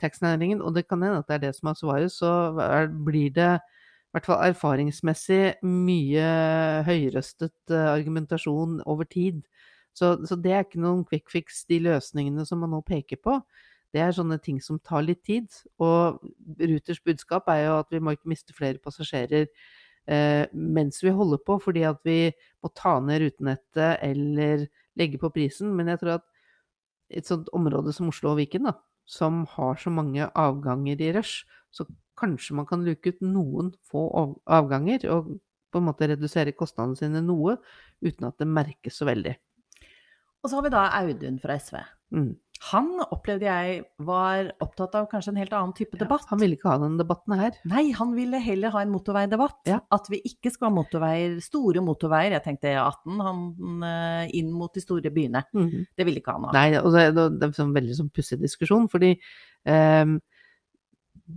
taxinæringen, 0.00 0.62
og 0.62 0.72
det 0.74 0.88
kan 0.88 1.02
hende 1.02 1.18
at 1.18 1.26
det 1.26 1.34
er 1.34 1.46
det 1.50 1.56
som 1.56 1.68
er 1.68 1.74
svaret, 1.74 2.10
så 2.10 2.58
er, 2.58 2.86
blir 2.88 3.30
det 3.34 3.60
i 3.60 4.14
hvert 4.14 4.24
fall 4.26 4.54
erfaringsmessig 4.54 5.56
mye 5.62 6.84
høyrøstet 6.86 7.52
eh, 7.70 7.88
argumentasjon 7.98 8.80
over 8.86 9.04
tid. 9.04 9.42
Så, 9.94 10.16
så 10.26 10.36
det 10.36 10.52
er 10.52 10.66
ikke 10.66 10.82
noen 10.82 11.04
quick 11.06 11.30
fix, 11.30 11.62
de 11.70 11.78
løsningene 11.84 12.44
som 12.48 12.60
man 12.64 12.74
nå 12.74 12.82
peker 12.86 13.20
på. 13.22 13.38
Det 13.94 14.02
er 14.02 14.14
sånne 14.16 14.40
ting 14.42 14.58
som 14.62 14.80
tar 14.82 15.04
litt 15.06 15.22
tid. 15.26 15.46
Og 15.82 16.18
Ruters 16.58 17.00
budskap 17.04 17.48
er 17.52 17.64
jo 17.68 17.76
at 17.78 17.94
vi 17.94 18.02
må 18.02 18.16
ikke 18.16 18.32
miste 18.32 18.56
flere 18.56 18.82
passasjerer 18.82 19.46
eh, 19.46 20.44
mens 20.50 20.98
vi 21.04 21.14
holder 21.14 21.42
på, 21.46 21.60
fordi 21.62 21.84
at 21.86 22.00
vi 22.06 22.18
må 22.64 22.72
ta 22.74 22.96
ned 22.98 23.22
rutenettet 23.22 24.02
eller 24.02 24.66
legge 24.98 25.20
på 25.22 25.30
prisen. 25.34 25.70
Men 25.78 25.92
jeg 25.92 26.02
tror 26.02 26.18
at 26.18 26.26
et 27.14 27.30
sånt 27.30 27.52
område 27.54 27.94
som 27.94 28.10
Oslo 28.10 28.32
og 28.32 28.40
Viken, 28.40 28.66
da, 28.66 28.74
som 29.06 29.44
har 29.54 29.78
så 29.78 29.92
mange 29.94 30.26
avganger 30.26 30.98
i 30.98 31.12
rush, 31.14 31.46
så 31.70 31.86
kanskje 32.18 32.58
man 32.58 32.66
kan 32.66 32.82
luke 32.86 33.14
ut 33.14 33.22
noen 33.22 33.72
få 33.86 34.08
avganger 34.46 35.06
og 35.12 35.34
på 35.74 35.80
en 35.80 35.88
måte 35.88 36.06
redusere 36.06 36.54
kostnadene 36.54 36.98
sine 36.98 37.22
noe, 37.24 37.56
uten 38.02 38.28
at 38.28 38.38
det 38.38 38.46
merkes 38.46 39.00
så 39.00 39.08
veldig. 39.08 39.34
Og 40.44 40.50
så 40.50 40.58
har 40.58 40.66
vi 40.66 40.74
da 40.74 40.88
Audun 41.00 41.38
fra 41.40 41.56
SV. 41.56 41.78
Mm. 42.14 42.34
Han 42.70 42.86
opplevde 43.02 43.44
jeg 43.44 43.80
var 44.06 44.46
opptatt 44.62 44.94
av 44.96 45.08
kanskje 45.10 45.32
en 45.34 45.40
helt 45.40 45.54
annen 45.56 45.74
type 45.76 45.98
debatt. 46.00 46.24
Han 46.30 46.40
ville 46.40 46.56
ikke 46.56 46.70
ha 46.70 46.78
den 46.80 46.94
debatten 46.96 47.34
her. 47.36 47.56
Nei, 47.68 47.86
han 47.96 48.14
ville 48.16 48.38
heller 48.40 48.72
ha 48.72 48.84
en 48.84 48.92
motorveidebatt. 48.92 49.58
Ja. 49.68 49.80
At 49.92 50.08
vi 50.12 50.22
ikke 50.24 50.52
skal 50.54 50.70
ha 50.70 50.76
motorveier, 50.76 51.34
store 51.44 51.82
motorveier. 51.84 52.36
Jeg 52.36 52.44
tenkte 52.46 52.70
E18, 52.72 53.24
han 53.26 53.88
eh, 53.88 54.36
inn 54.38 54.52
mot 54.54 54.72
de 54.72 54.84
store 54.84 55.12
byene. 55.12 55.44
Mhm. 55.56 55.88
Det 55.92 56.08
ville 56.08 56.22
ikke 56.22 56.36
han 56.38 56.46
ha. 56.48 56.54
Nei, 56.56 56.68
og 56.80 56.92
det, 56.94 57.08
det 57.16 57.26
det 57.34 57.48
er 57.48 57.50
en 57.50 57.58
sånn 57.58 57.74
veldig 57.76 57.98
sånn 57.98 58.12
pussig 58.14 58.40
diskusjon, 58.40 58.86
fordi 58.92 59.12
um, 59.68 60.16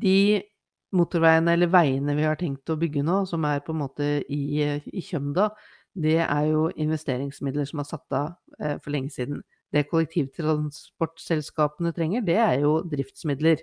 de 0.04 0.20
motorveiene 0.96 1.58
eller 1.58 1.72
veiene 1.72 2.16
vi 2.16 2.28
har 2.28 2.40
tenkt 2.40 2.72
å 2.72 2.80
bygge 2.80 3.04
nå, 3.04 3.24
som 3.28 3.44
er 3.50 3.64
på 3.66 3.76
en 3.76 3.82
måte 3.82 4.12
i, 4.32 4.64
i 4.64 5.04
Kjømda, 5.04 5.50
det 5.98 6.20
er 6.24 6.46
jo 6.52 6.68
investeringsmidler 6.78 7.66
som 7.70 7.80
er 7.82 7.88
satt 7.90 8.14
av 8.14 8.28
eh, 8.62 8.78
for 8.84 8.92
lenge 8.94 9.10
siden. 9.16 9.42
Det 9.74 9.88
kollektivtransportselskapene 9.90 11.92
trenger, 11.96 12.22
det 12.26 12.38
er 12.40 12.60
jo 12.64 12.78
driftsmidler. 12.88 13.58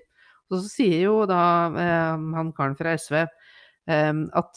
Og 0.51 0.55
så 0.61 0.69
sier 0.73 1.01
jo 1.07 1.15
da 1.31 1.39
eh, 1.73 2.17
han 2.37 2.51
karen 2.57 2.77
fra 2.79 2.97
SV 3.01 3.15
eh, 3.23 4.13
at 4.37 4.53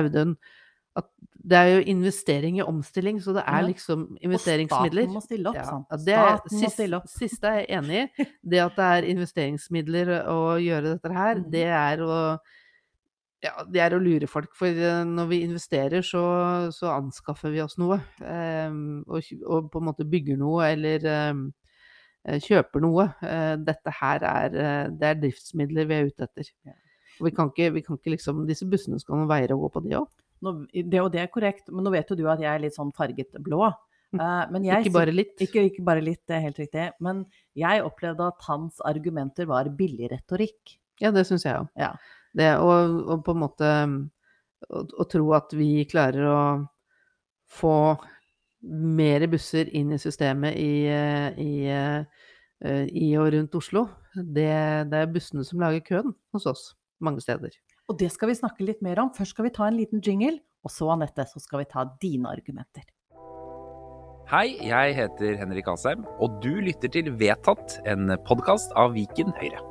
Audun 0.00 0.36
at 0.98 1.06
det 1.46 1.54
er 1.56 1.68
jo 1.70 1.82
investering 1.92 2.56
i 2.58 2.64
omstilling, 2.66 3.20
så 3.22 3.30
det 3.36 3.44
er 3.46 3.62
liksom 3.62 4.00
investeringsmidler. 4.26 5.04
Og 5.06 5.06
staten 5.06 5.14
må 5.14 5.20
stille 5.22 5.48
opp, 5.52 5.60
sant. 5.64 5.86
ja, 5.94 5.98
det 6.04 6.14
er, 6.18 6.40
sist, 6.50 6.74
stille 6.74 6.98
opp. 6.98 7.06
siste 7.08 7.46
er 7.48 7.60
jeg 7.60 7.68
enig 7.78 8.00
i. 8.00 8.24
Det 8.50 8.58
at 8.64 8.74
det 8.76 8.86
er 8.96 9.06
investeringsmidler 9.12 10.10
å 10.28 10.38
gjøre 10.60 10.90
dette 10.96 11.12
her, 11.14 11.34
Mhm. 11.38 11.46
det 11.54 11.62
er 11.70 11.96
å 12.02 12.16
ja, 13.40 13.54
det 13.64 13.80
er 13.80 13.94
å 13.96 14.02
lure 14.02 14.28
folk, 14.28 14.52
for 14.56 14.68
eh, 14.68 15.00
når 15.08 15.30
vi 15.30 15.40
investerer, 15.46 16.04
så, 16.04 16.22
så 16.76 16.90
anskaffer 16.92 17.52
vi 17.54 17.62
oss 17.64 17.78
noe. 17.80 17.96
ehm, 18.20 19.00
og, 19.08 19.30
og 19.46 19.70
på 19.72 19.80
en 19.80 19.88
måte 19.88 20.06
bygger 20.08 20.36
noe, 20.40 20.66
eller 20.68 21.06
eh, 21.08 22.38
kjøper 22.44 22.84
noe. 22.84 23.08
Eh, 23.24 23.54
dette 23.64 23.94
her 24.00 24.26
er, 24.28 24.58
det 24.92 25.08
er 25.08 25.22
driftsmidler 25.22 25.88
vi 25.88 25.96
er 25.96 26.10
ute 26.10 26.28
etter. 26.28 26.50
Og 27.20 27.28
vi 27.30 27.34
kan 27.36 27.52
ikke, 27.52 27.70
vi 27.78 27.84
kan 27.86 28.00
ikke 28.00 28.14
liksom, 28.16 28.44
disse 28.48 28.68
bussene 28.68 29.00
skal 29.00 29.16
noen 29.16 29.32
veier 29.32 29.56
å 29.56 29.60
gå 29.62 29.72
på, 29.72 29.84
de 29.88 29.96
òg. 30.02 30.10
Det, 30.72 31.00
og 31.00 31.10
det 31.12 31.24
er 31.24 31.32
korrekt, 31.32 31.68
men 31.72 31.84
nå 31.84 31.92
vet 31.92 32.12
jo 32.12 32.16
du 32.16 32.26
at 32.32 32.40
jeg 32.40 32.48
er 32.52 32.62
litt 32.62 32.76
sånn 32.76 32.92
farget 32.96 33.40
blå. 33.44 33.66
Men 34.16 34.64
jeg, 34.66 34.84
Ikke 34.84 34.96
bare 34.96 35.12
litt. 35.14 35.36
Ikke, 35.40 35.64
ikke 35.68 35.84
bare 35.86 36.02
litt, 36.02 36.22
det 36.28 36.36
er 36.36 36.46
helt 36.48 36.60
riktig. 36.60 36.86
Men 37.04 37.26
jeg 37.56 37.84
opplevde 37.84 38.30
at 38.32 38.48
hans 38.48 38.80
argumenter 38.88 39.48
var 39.48 39.68
billig 39.76 40.08
retorikk. 40.12 40.80
Ja, 41.00 41.12
det 41.14 41.28
syns 41.28 41.44
jeg 41.46 41.60
òg. 41.60 41.68
Ja. 41.80 41.92
Det, 42.36 42.50
og, 42.62 42.96
og 43.10 43.24
på 43.26 43.34
en 43.34 43.42
måte 43.42 43.70
å, 44.68 44.82
å 44.84 45.06
tro 45.10 45.32
at 45.34 45.54
vi 45.56 45.84
klarer 45.90 46.28
å 46.30 46.40
få 47.50 47.76
mer 48.62 49.24
busser 49.32 49.70
inn 49.76 49.94
i 49.94 49.98
systemet 49.98 50.58
i, 50.60 50.84
i, 51.40 51.54
eh, 51.72 52.84
i 52.86 53.08
og 53.18 53.32
rundt 53.34 53.56
Oslo, 53.58 53.86
det, 54.14 54.52
det 54.92 55.00
er 55.00 55.10
bussene 55.10 55.46
som 55.46 55.62
lager 55.62 55.82
køen 55.86 56.14
hos 56.34 56.46
oss 56.50 56.70
mange 57.00 57.24
steder. 57.24 57.56
Og 57.90 57.98
det 57.98 58.12
skal 58.14 58.30
vi 58.30 58.38
snakke 58.38 58.66
litt 58.66 58.84
mer 58.86 59.00
om. 59.02 59.10
Først 59.16 59.34
skal 59.34 59.48
vi 59.48 59.54
ta 59.56 59.66
en 59.66 59.78
liten 59.80 60.02
jingle, 60.04 60.36
og 60.62 60.70
så, 60.70 60.92
Anette, 60.94 61.26
så 61.26 61.42
skal 61.42 61.64
vi 61.64 61.70
ta 61.72 61.86
dine 62.02 62.30
argumenter. 62.30 62.86
Hei, 64.30 64.52
jeg 64.62 64.94
heter 64.94 65.40
Henrik 65.40 65.66
Asheim, 65.72 66.04
og 66.22 66.38
du 66.44 66.52
lytter 66.62 66.92
til 66.92 67.10
Vedtatt, 67.18 67.80
en 67.90 68.14
podkast 68.28 68.70
av 68.78 68.94
Viken 68.94 69.34
Høyre. 69.40 69.69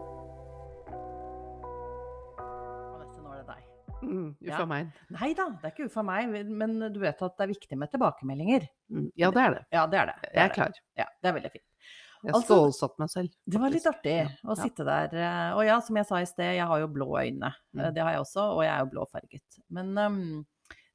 Ja. 4.41 4.53
Uffa 4.55 4.65
meg. 4.69 4.91
Nei 5.11 5.33
da, 5.35 5.49
det 5.59 5.67
er 5.67 5.73
ikke 5.73 5.87
uffa 5.89 6.03
meg, 6.07 6.29
men 6.47 6.77
du 6.93 6.99
vet 7.01 7.21
at 7.21 7.33
det 7.37 7.43
er 7.43 7.51
viktig 7.51 7.77
med 7.77 7.91
tilbakemeldinger. 7.91 8.67
Mm, 8.89 9.09
ja, 9.19 9.31
det 9.35 9.41
er 9.43 9.55
det. 9.57 9.63
Ja, 9.75 9.81
det 9.91 9.99
er 9.99 10.05
det. 10.11 10.15
det 10.23 10.31
Jeg 10.37 10.43
er 10.45 10.53
klar. 10.55 10.77
Ja, 10.97 11.07
det 11.21 11.29
er 11.31 11.33
veldig 11.39 11.51
fint. 11.57 11.65
Jeg 12.19 12.33
Altså, 12.35 12.47
skålsatt 12.51 12.97
meg 12.99 13.09
selv. 13.13 13.29
Det 13.47 13.59
var 13.61 13.69
litt 13.71 13.85
artig 13.87 14.13
Ja, 14.17 14.27
å 14.51 14.55
sitte 14.59 14.83
der. 14.87 15.13
eh, 15.15 15.51
Og 15.55 15.63
ja, 15.65 15.79
som 15.79 15.95
jeg 15.95 16.05
sa 16.09 16.17
i 16.19 16.25
sted, 16.27 16.55
jeg 16.57 16.65
har 16.67 16.79
jo 16.79 16.87
blå 16.91 17.09
øyne. 17.19 17.47
Eh, 17.47 17.79
Mm. 17.79 17.93
Det 17.95 18.03
har 18.03 18.11
jeg 18.11 18.19
også, 18.25 18.43
og 18.57 18.63
jeg 18.63 18.73
er 18.73 18.79
jo 18.79 18.89
blåfarget. 18.95 19.59
Men 19.69 19.97
um, 19.97 20.45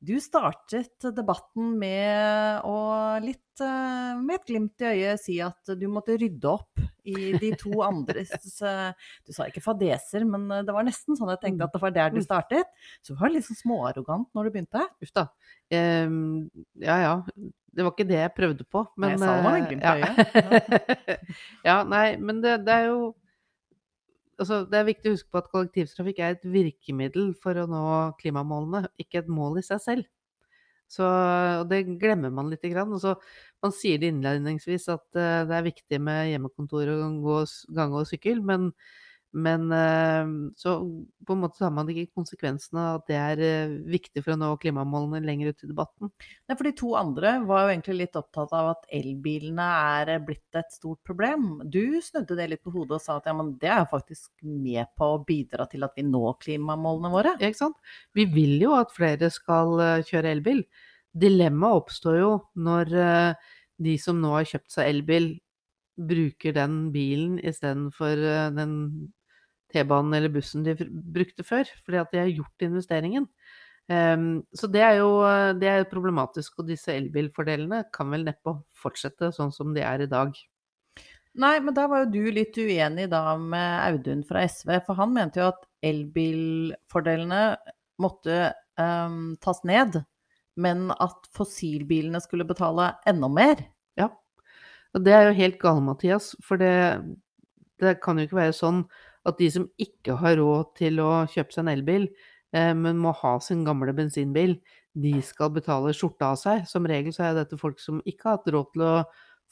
Du 0.05 0.15
startet 0.21 1.07
debatten 1.17 1.75
med 1.81 2.65
å 2.69 2.77
litt 3.25 3.63
eh, 3.63 4.13
med 4.21 4.37
et 4.37 4.51
glimt 4.51 4.83
i 4.83 4.91
øyet 4.91 5.23
si 5.23 5.37
at 5.41 5.73
du 5.79 5.87
måtte 5.89 6.17
rydde 6.21 6.51
opp 6.51 6.83
i 7.09 7.33
de 7.41 7.53
to 7.61 7.79
andres 7.87 8.35
eh, 8.61 9.09
Du 9.25 9.33
sa 9.33 9.49
ikke 9.49 9.63
fadeser, 9.65 10.27
men 10.29 10.45
eh, 10.51 10.65
det 10.67 10.75
var 10.77 10.85
nesten 10.85 11.17
sånn 11.17 11.33
jeg 11.33 11.41
tenkte 11.47 11.69
at 11.69 11.77
det 11.77 11.83
var 11.87 11.95
der 11.97 12.13
du 12.13 12.21
startet. 12.25 12.69
Så 13.01 13.15
du 13.15 13.23
var 13.23 13.33
litt 13.33 13.47
sånn 13.49 13.61
småarrogant 13.63 14.29
når 14.37 14.49
du 14.49 14.57
begynte. 14.59 14.85
Uff 15.05 15.15
da. 15.17 15.29
Um, 15.73 16.51
ja 16.83 17.01
ja. 17.01 17.15
Det 17.75 17.83
var 17.83 17.95
ikke 17.95 18.07
det 18.07 18.21
jeg 18.21 18.37
prøvde 18.37 18.69
på, 18.71 18.85
men 19.01 19.15
jeg 19.15 19.23
sa 19.25 19.33
det 19.33 19.47
var 19.47 19.57
med 19.57 19.69
glimt 19.71 19.85
i 19.85 20.03
ja. 20.05 21.17
ja, 21.71 21.79
nei, 21.89 22.07
men 22.21 22.45
det, 22.45 22.59
det 22.69 22.77
er 22.83 22.91
jo 22.93 23.15
Altså, 24.41 24.65
det 24.67 24.79
er 24.81 24.89
viktig 24.89 25.11
å 25.11 25.15
huske 25.15 25.31
på 25.31 25.41
at 25.41 25.51
kollektivtrafikk 25.53 26.21
er 26.21 26.35
et 26.35 26.47
virkemiddel 26.57 27.33
for 27.39 27.59
å 27.61 27.69
nå 27.71 27.85
klimamålene, 28.21 28.89
ikke 29.01 29.23
et 29.23 29.31
mål 29.31 29.61
i 29.61 29.67
seg 29.67 29.83
selv. 29.85 30.09
Så, 30.91 31.07
det 31.71 31.85
glemmer 32.03 32.33
man 32.35 32.51
lite 32.53 32.71
grann. 32.73 32.93
Og 32.95 33.23
man 33.65 33.75
sier 33.75 34.01
det 34.01 34.13
innledningsvis 34.13 34.89
at 34.93 35.19
eh, 35.19 35.45
det 35.49 35.57
er 35.57 35.67
viktig 35.69 36.01
med 36.03 36.29
hjemmekontor 36.33 36.93
og 36.93 37.25
gang 37.75 37.97
og 37.97 38.09
sykkel, 38.11 38.43
men, 38.45 38.73
men 39.35 39.73
eh, 39.75 40.29
så 40.57 40.77
på 41.27 41.35
en 41.35 41.41
måte 41.43 41.59
tar 41.59 41.73
man 41.75 41.89
ikke 41.91 42.13
konsekvensene 42.15 42.79
av 42.79 43.01
at 43.01 43.09
det 43.09 43.17
er 43.19 43.41
eh, 43.43 43.73
viktig 43.91 44.23
for 44.23 44.35
å 44.35 44.39
nå 44.39 44.51
klimamålene 44.63 45.25
lenger 45.27 45.51
ut 45.51 45.65
i 45.67 45.71
debatten. 45.71 46.11
Nei, 46.47 46.55
for 46.55 46.69
de 46.69 46.73
to 46.79 46.93
andre 46.99 47.33
var 47.49 47.65
jo 47.65 47.73
egentlig 47.73 47.97
litt 47.99 48.19
opptatt 48.21 48.55
av 48.55 48.71
at 48.77 48.87
elbilene 48.95 49.67
er 49.99 50.13
blitt 50.25 50.61
et 50.61 50.71
stort 50.75 51.01
problem. 51.07 51.65
Du 51.67 51.99
snudde 52.05 52.37
det 52.39 52.47
litt 52.53 52.63
på 52.63 52.75
hodet 52.77 53.01
og 53.01 53.03
sa 53.03 53.19
at 53.19 53.27
ja, 53.27 53.35
men 53.35 53.51
det 53.63 53.73
er 53.75 53.89
faktisk 53.91 54.31
med 54.47 54.87
på 54.99 55.11
å 55.17 55.23
bidra 55.27 55.67
til 55.73 55.87
at 55.87 55.99
vi 55.99 56.07
når 56.07 56.39
klimamålene 56.45 57.11
våre. 57.17 57.35
Ja, 57.41 57.51
ikke 57.51 57.65
sant? 57.65 57.83
Vi 58.15 58.29
vil 58.31 58.63
jo 58.63 58.77
at 58.79 58.95
flere 58.95 59.33
skal 59.35 59.75
eh, 59.83 60.05
kjøre 60.07 60.31
elbil. 60.37 60.63
Dilemmaet 61.11 61.83
oppstår 61.83 62.21
jo 62.21 62.31
når 62.55 62.95
eh, 63.03 63.51
de 63.83 63.99
som 63.99 64.23
nå 64.23 64.37
har 64.37 64.47
kjøpt 64.47 64.79
seg 64.79 64.93
elbil, 64.93 65.33
bruker 65.95 66.55
den 66.55 66.89
bilen 66.95 67.37
istedenfor 67.39 68.19
den 68.55 68.73
T-banen 69.75 70.15
eller 70.17 70.33
bussen 70.33 70.65
de 70.67 70.77
brukte 70.79 71.45
før, 71.47 71.69
fordi 71.85 72.01
at 72.01 72.15
de 72.15 72.23
har 72.23 72.33
gjort 72.33 72.67
investeringen. 72.69 73.29
Ehm, 73.93 74.43
så 74.57 74.71
det 74.73 74.81
er 74.81 74.99
jo 75.03 75.11
det 75.61 75.69
er 75.69 75.91
problematisk, 75.91 76.63
og 76.63 76.71
disse 76.71 76.95
elbilfordelene 76.95 77.85
kan 77.93 78.11
vel 78.15 78.25
neppe 78.31 78.57
fortsette 78.81 79.33
sånn 79.35 79.53
som 79.53 79.75
de 79.77 79.85
er 79.85 80.07
i 80.07 80.11
dag. 80.11 80.33
Nei, 81.35 81.57
men 81.59 81.75
da 81.75 81.89
var 81.91 82.05
jo 82.05 82.13
du 82.15 82.31
litt 82.31 82.55
uenig 82.55 83.09
da 83.11 83.35
med 83.35 83.81
Audun 83.89 84.23
fra 84.27 84.45
SV, 84.47 84.77
for 84.87 84.99
han 85.01 85.15
mente 85.17 85.43
jo 85.43 85.49
at 85.51 85.65
elbilfordelene 85.85 87.41
måtte 88.03 88.53
um, 88.79 89.35
tas 89.43 89.59
ned, 89.67 89.99
men 90.55 90.87
at 90.95 91.27
fossilbilene 91.35 92.21
skulle 92.23 92.47
betale 92.47 92.93
enda 93.11 93.31
mer. 93.31 93.65
Ja. 93.99 94.13
Og 94.95 95.03
det 95.03 95.17
er 95.17 95.27
jo 95.27 95.39
helt 95.41 95.59
gale-Mathias, 95.59 96.37
for 96.47 96.63
det, 96.63 97.03
det 97.83 97.99
kan 98.05 98.19
jo 98.19 98.29
ikke 98.29 98.39
være 98.45 98.55
sånn 98.55 98.85
at 99.25 99.41
de 99.41 99.51
som 99.51 99.67
ikke 99.81 100.17
har 100.21 100.39
råd 100.41 100.75
til 100.79 101.01
å 101.03 101.11
kjøpe 101.31 101.55
seg 101.55 101.65
en 101.65 101.73
elbil, 101.75 102.09
eh, 102.57 102.73
men 102.77 103.01
må 103.01 103.15
ha 103.21 103.37
sin 103.41 103.65
gamle 103.67 103.95
bensinbil, 103.97 104.59
de 104.95 105.15
skal 105.27 105.51
betale 105.55 105.95
skjorta 105.97 106.33
av 106.35 106.41
seg. 106.41 106.67
Som 106.71 106.87
regel 106.87 107.15
så 107.15 107.29
er 107.29 107.41
dette 107.41 107.59
folk 107.59 107.81
som 107.83 108.03
ikke 108.07 108.29
har 108.29 108.39
hatt 108.39 108.53
råd 108.55 108.71
til 108.75 108.85
å 108.87 108.95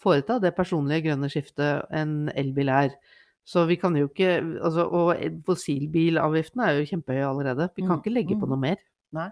foreta 0.02 0.38
det 0.42 0.54
personlige 0.56 1.08
grønne 1.08 1.30
skiftet 1.32 1.88
en 1.94 2.30
elbil 2.38 2.70
er. 2.72 2.94
Så 3.42 3.64
vi 3.66 3.74
kan 3.74 3.96
jo 3.98 4.06
ikke 4.06 4.36
altså, 4.62 4.84
Og 4.86 5.18
fossilbilavgiftene 5.46 6.68
er 6.68 6.76
jo 6.78 6.90
kjempehøye 6.92 7.26
allerede. 7.26 7.66
Vi 7.74 7.82
kan 7.82 7.96
Mm, 7.96 8.02
ikke 8.02 8.14
legge 8.14 8.36
på 8.38 8.46
mm. 8.46 8.52
noe 8.52 8.60
mer. 8.62 8.76
Nei. 9.12 9.30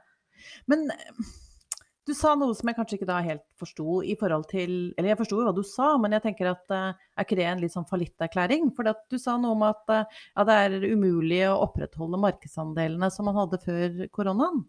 Men 0.67 0.91
eh, 0.91 1.31
du 2.09 2.15
sa 2.17 2.33
noe 2.39 2.57
som 2.57 2.71
jeg 2.71 2.77
kanskje 2.79 2.97
ikke 2.97 3.09
da 3.11 3.21
helt 3.23 3.45
forsto 3.61 4.01
i 4.03 4.17
forhold 4.19 4.47
til 4.51 4.71
Eller 4.97 5.13
jeg 5.13 5.21
forsto 5.21 5.37
jo 5.39 5.47
hva 5.47 5.55
du 5.55 5.63
sa, 5.67 5.93
men 6.01 6.17
jeg 6.17 6.25
tenker 6.25 6.51
at 6.53 6.75
eh, 6.75 6.97
er 6.97 7.27
ikke 7.27 7.39
det 7.39 7.47
en 7.47 7.63
litt 7.63 7.75
sånn 7.75 7.89
fallitterklæring? 7.91 8.71
For 8.77 8.89
du 8.89 9.19
sa 9.21 9.37
noe 9.41 9.55
om 9.55 9.65
at 9.69 9.95
eh, 9.95 10.21
ja, 10.33 10.47
det 10.49 10.59
er 10.65 10.91
umulig 10.91 11.43
å 11.51 11.61
opprettholde 11.67 12.21
markedsandelene 12.23 13.11
som 13.13 13.29
man 13.29 13.39
hadde 13.43 13.61
før 13.63 14.05
koronaen. 14.17 14.65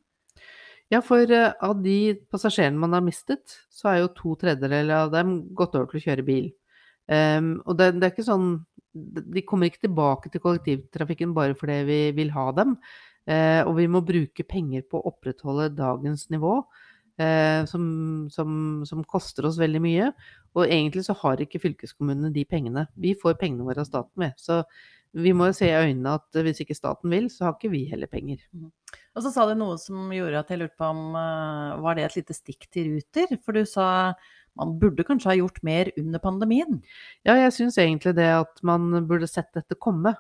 Ja, 0.92 1.00
for 1.00 1.24
eh, 1.24 1.54
av 1.64 1.78
de 1.86 2.18
passasjerene 2.34 2.80
man 2.82 2.98
har 2.98 3.06
mistet, 3.06 3.56
så 3.72 3.94
er 3.94 4.02
jo 4.02 4.16
to 4.18 4.36
tredjedeler 4.42 4.92
av 5.06 5.14
dem 5.14 5.38
gått 5.56 5.78
over 5.80 5.88
til 5.88 6.02
å 6.02 6.06
kjøre 6.10 6.28
bil. 6.28 6.52
Um, 7.12 7.56
og 7.66 7.78
det, 7.80 7.94
det 7.98 8.06
er 8.06 8.12
ikke 8.14 8.24
sånn 8.24 8.52
De 8.94 9.42
kommer 9.44 9.68
ikke 9.68 9.82
tilbake 9.84 10.30
til 10.32 10.40
kollektivtrafikken 10.44 11.34
bare 11.36 11.56
fordi 11.58 11.80
vi 11.88 11.98
vil 12.16 12.30
ha 12.36 12.46
dem. 12.56 12.76
Uh, 13.30 13.64
og 13.66 13.76
vi 13.80 13.88
må 13.92 14.04
bruke 14.04 14.46
penger 14.48 14.84
på 14.90 15.00
å 15.00 15.12
opprettholde 15.14 15.72
dagens 15.78 16.28
nivå, 16.34 16.60
eh, 17.22 17.66
som, 17.70 17.84
som, 18.34 18.56
som 18.88 19.04
koster 19.08 19.48
oss 19.50 19.60
veldig 19.62 19.82
mye. 19.84 20.10
Og 20.58 20.66
egentlig 20.66 21.06
så 21.08 21.16
har 21.22 21.44
ikke 21.44 21.62
fylkeskommunene 21.64 22.34
de 22.36 22.46
pengene. 22.50 22.88
Vi 23.00 23.14
får 23.20 23.38
pengene 23.42 23.68
våre 23.68 23.86
av 23.86 23.90
staten, 23.90 24.26
vi. 24.26 24.32
Så 24.42 24.64
vi 25.22 25.34
må 25.36 25.50
jo 25.50 25.56
se 25.56 25.68
i 25.68 25.76
øynene 25.76 26.16
at 26.18 26.42
hvis 26.44 26.64
ikke 26.64 26.78
staten 26.78 27.12
vil, 27.12 27.28
så 27.32 27.48
har 27.48 27.56
ikke 27.58 27.74
vi 27.74 27.84
heller 27.92 28.10
penger. 28.12 28.44
Og 29.12 29.24
så 29.26 29.32
sa 29.34 29.46
du 29.48 29.56
noe 29.60 29.76
som 29.80 30.12
gjorde 30.16 30.40
at 30.40 30.52
jeg 30.52 30.62
lurte 30.62 30.80
på 30.80 30.92
om 30.92 31.18
eh, 31.20 31.80
var 31.84 31.98
det 31.98 32.08
et 32.08 32.22
lite 32.22 32.36
stikk 32.36 32.70
til 32.72 32.96
Ruter? 32.96 33.36
For 33.44 33.56
du 33.56 33.68
sa 33.68 33.88
man 34.60 34.74
burde 34.80 35.06
kanskje 35.08 35.30
ha 35.32 35.38
gjort 35.40 35.62
mer 35.64 35.92
under 36.00 36.20
pandemien. 36.20 36.82
Ja, 37.28 37.38
jeg 37.40 37.54
syns 37.56 37.78
egentlig 37.80 38.18
det 38.18 38.28
at 38.36 38.60
man 38.68 38.90
burde 39.08 39.30
sett 39.30 39.52
dette 39.56 39.78
komme, 39.80 40.16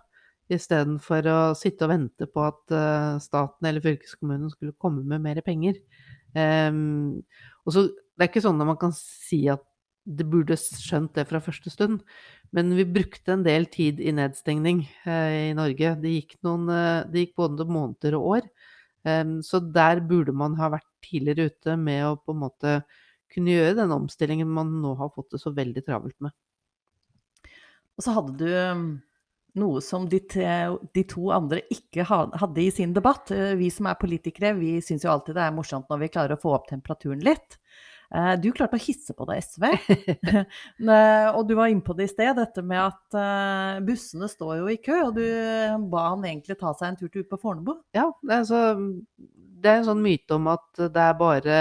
istedenfor 0.52 1.28
å 1.32 1.40
sitte 1.56 1.88
og 1.88 1.94
vente 1.94 2.28
på 2.28 2.44
at 2.44 2.76
eh, 2.76 3.20
staten 3.24 3.68
eller 3.68 3.84
fylkeskommunen 3.84 4.52
skulle 4.52 4.76
komme 4.80 5.04
med 5.08 5.24
mer 5.24 5.40
penger. 5.46 5.80
Ehm, 6.38 7.22
og 7.66 7.76
så, 7.76 7.90
Det 8.18 8.28
er 8.28 8.30
ikke 8.30 8.44
sånn 8.44 8.60
at 8.62 8.68
man 8.70 8.78
kan 8.78 8.92
si 8.94 9.48
at 9.50 9.64
det 10.06 10.26
burde 10.30 10.58
skjønt 10.58 11.14
det 11.18 11.28
fra 11.30 11.40
første 11.42 11.72
stund, 11.74 12.02
men 12.54 12.74
vi 12.78 12.86
brukte 12.86 13.34
en 13.34 13.46
del 13.46 13.66
tid 13.72 14.02
i 14.02 14.14
nedstengning 14.14 14.84
eh, 15.06 15.52
i 15.52 15.56
Norge. 15.58 15.96
Det 16.02 16.12
gikk, 16.12 16.36
noen, 16.46 16.68
eh, 16.74 17.04
det 17.10 17.26
gikk 17.26 17.36
både 17.40 17.68
måneder 17.70 18.18
og 18.18 18.28
år. 18.36 18.50
Um, 19.02 19.40
så 19.42 19.58
der 19.74 19.98
burde 20.06 20.34
man 20.38 20.54
ha 20.60 20.68
vært 20.76 20.86
tidligere 21.02 21.50
ute 21.50 21.74
med 21.80 22.04
å 22.06 22.18
på 22.22 22.36
en 22.36 22.42
måte 22.44 22.74
kunne 23.34 23.56
gjøre 23.56 23.80
den 23.80 23.94
omstillingen 23.96 24.52
man 24.54 24.76
nå 24.84 24.92
har 25.00 25.10
fått 25.16 25.32
det 25.34 25.40
så 25.42 25.54
veldig 25.58 25.82
travelt 25.88 26.18
med. 26.22 26.36
Og 27.98 28.06
så 28.06 28.14
hadde 28.14 28.36
du 28.38 28.46
um, 28.46 28.86
noe 29.60 29.82
som 29.84 30.08
de, 30.10 30.20
de 30.96 31.04
to 31.10 31.32
andre 31.34 31.62
ikke 31.74 32.06
hadde 32.08 32.64
i 32.64 32.72
sin 32.74 32.94
debatt. 32.96 33.32
Eh, 33.36 33.56
Vi 33.60 33.70
som 33.74 33.90
er 33.90 34.00
politikere, 34.00 34.54
vi 34.58 34.78
syns 34.84 35.06
jo 35.06 35.12
alltid 35.14 35.36
det 35.38 35.46
er 35.48 35.56
morsomt 35.56 35.90
når 35.92 36.06
vi 36.06 36.12
klarer 36.14 36.38
å 36.38 36.42
få 36.42 36.54
opp 36.56 36.70
temperaturen 36.72 37.24
litt. 37.26 37.58
Eh, 38.14 38.34
Du 38.42 38.52
klarte 38.56 38.80
å 38.80 38.84
hisse 38.84 39.16
på 39.18 39.28
deg 39.30 39.42
SV, 39.44 39.68
og 41.36 41.42
du 41.50 41.56
var 41.60 41.72
inne 41.72 41.86
på 41.86 41.96
det 41.98 42.10
i 42.10 42.14
sted, 42.14 42.36
dette 42.40 42.64
med 42.64 42.82
at 42.84 43.20
eh, 43.20 43.82
bussene 43.88 44.30
står 44.32 44.62
jo 44.62 44.70
i 44.72 44.80
kø, 44.84 45.02
og 45.10 45.16
du 45.20 45.26
ba 45.92 46.08
han 46.14 46.28
egentlig 46.28 46.60
ta 46.62 46.76
seg 46.78 46.92
en 46.92 47.02
tur 47.02 47.10
til 47.12 47.26
ut 47.26 47.32
på 47.32 47.42
Fornebu. 47.42 47.76
Ja, 47.98 48.10
det 48.24 48.38
er, 48.40 48.48
så, 48.48 48.62
det 49.18 49.74
er 49.74 49.82
en 49.82 49.90
sånn 49.92 50.06
myte 50.06 50.40
om 50.40 50.52
at 50.54 50.86
det 50.88 51.10
er 51.10 51.20
bare 51.20 51.60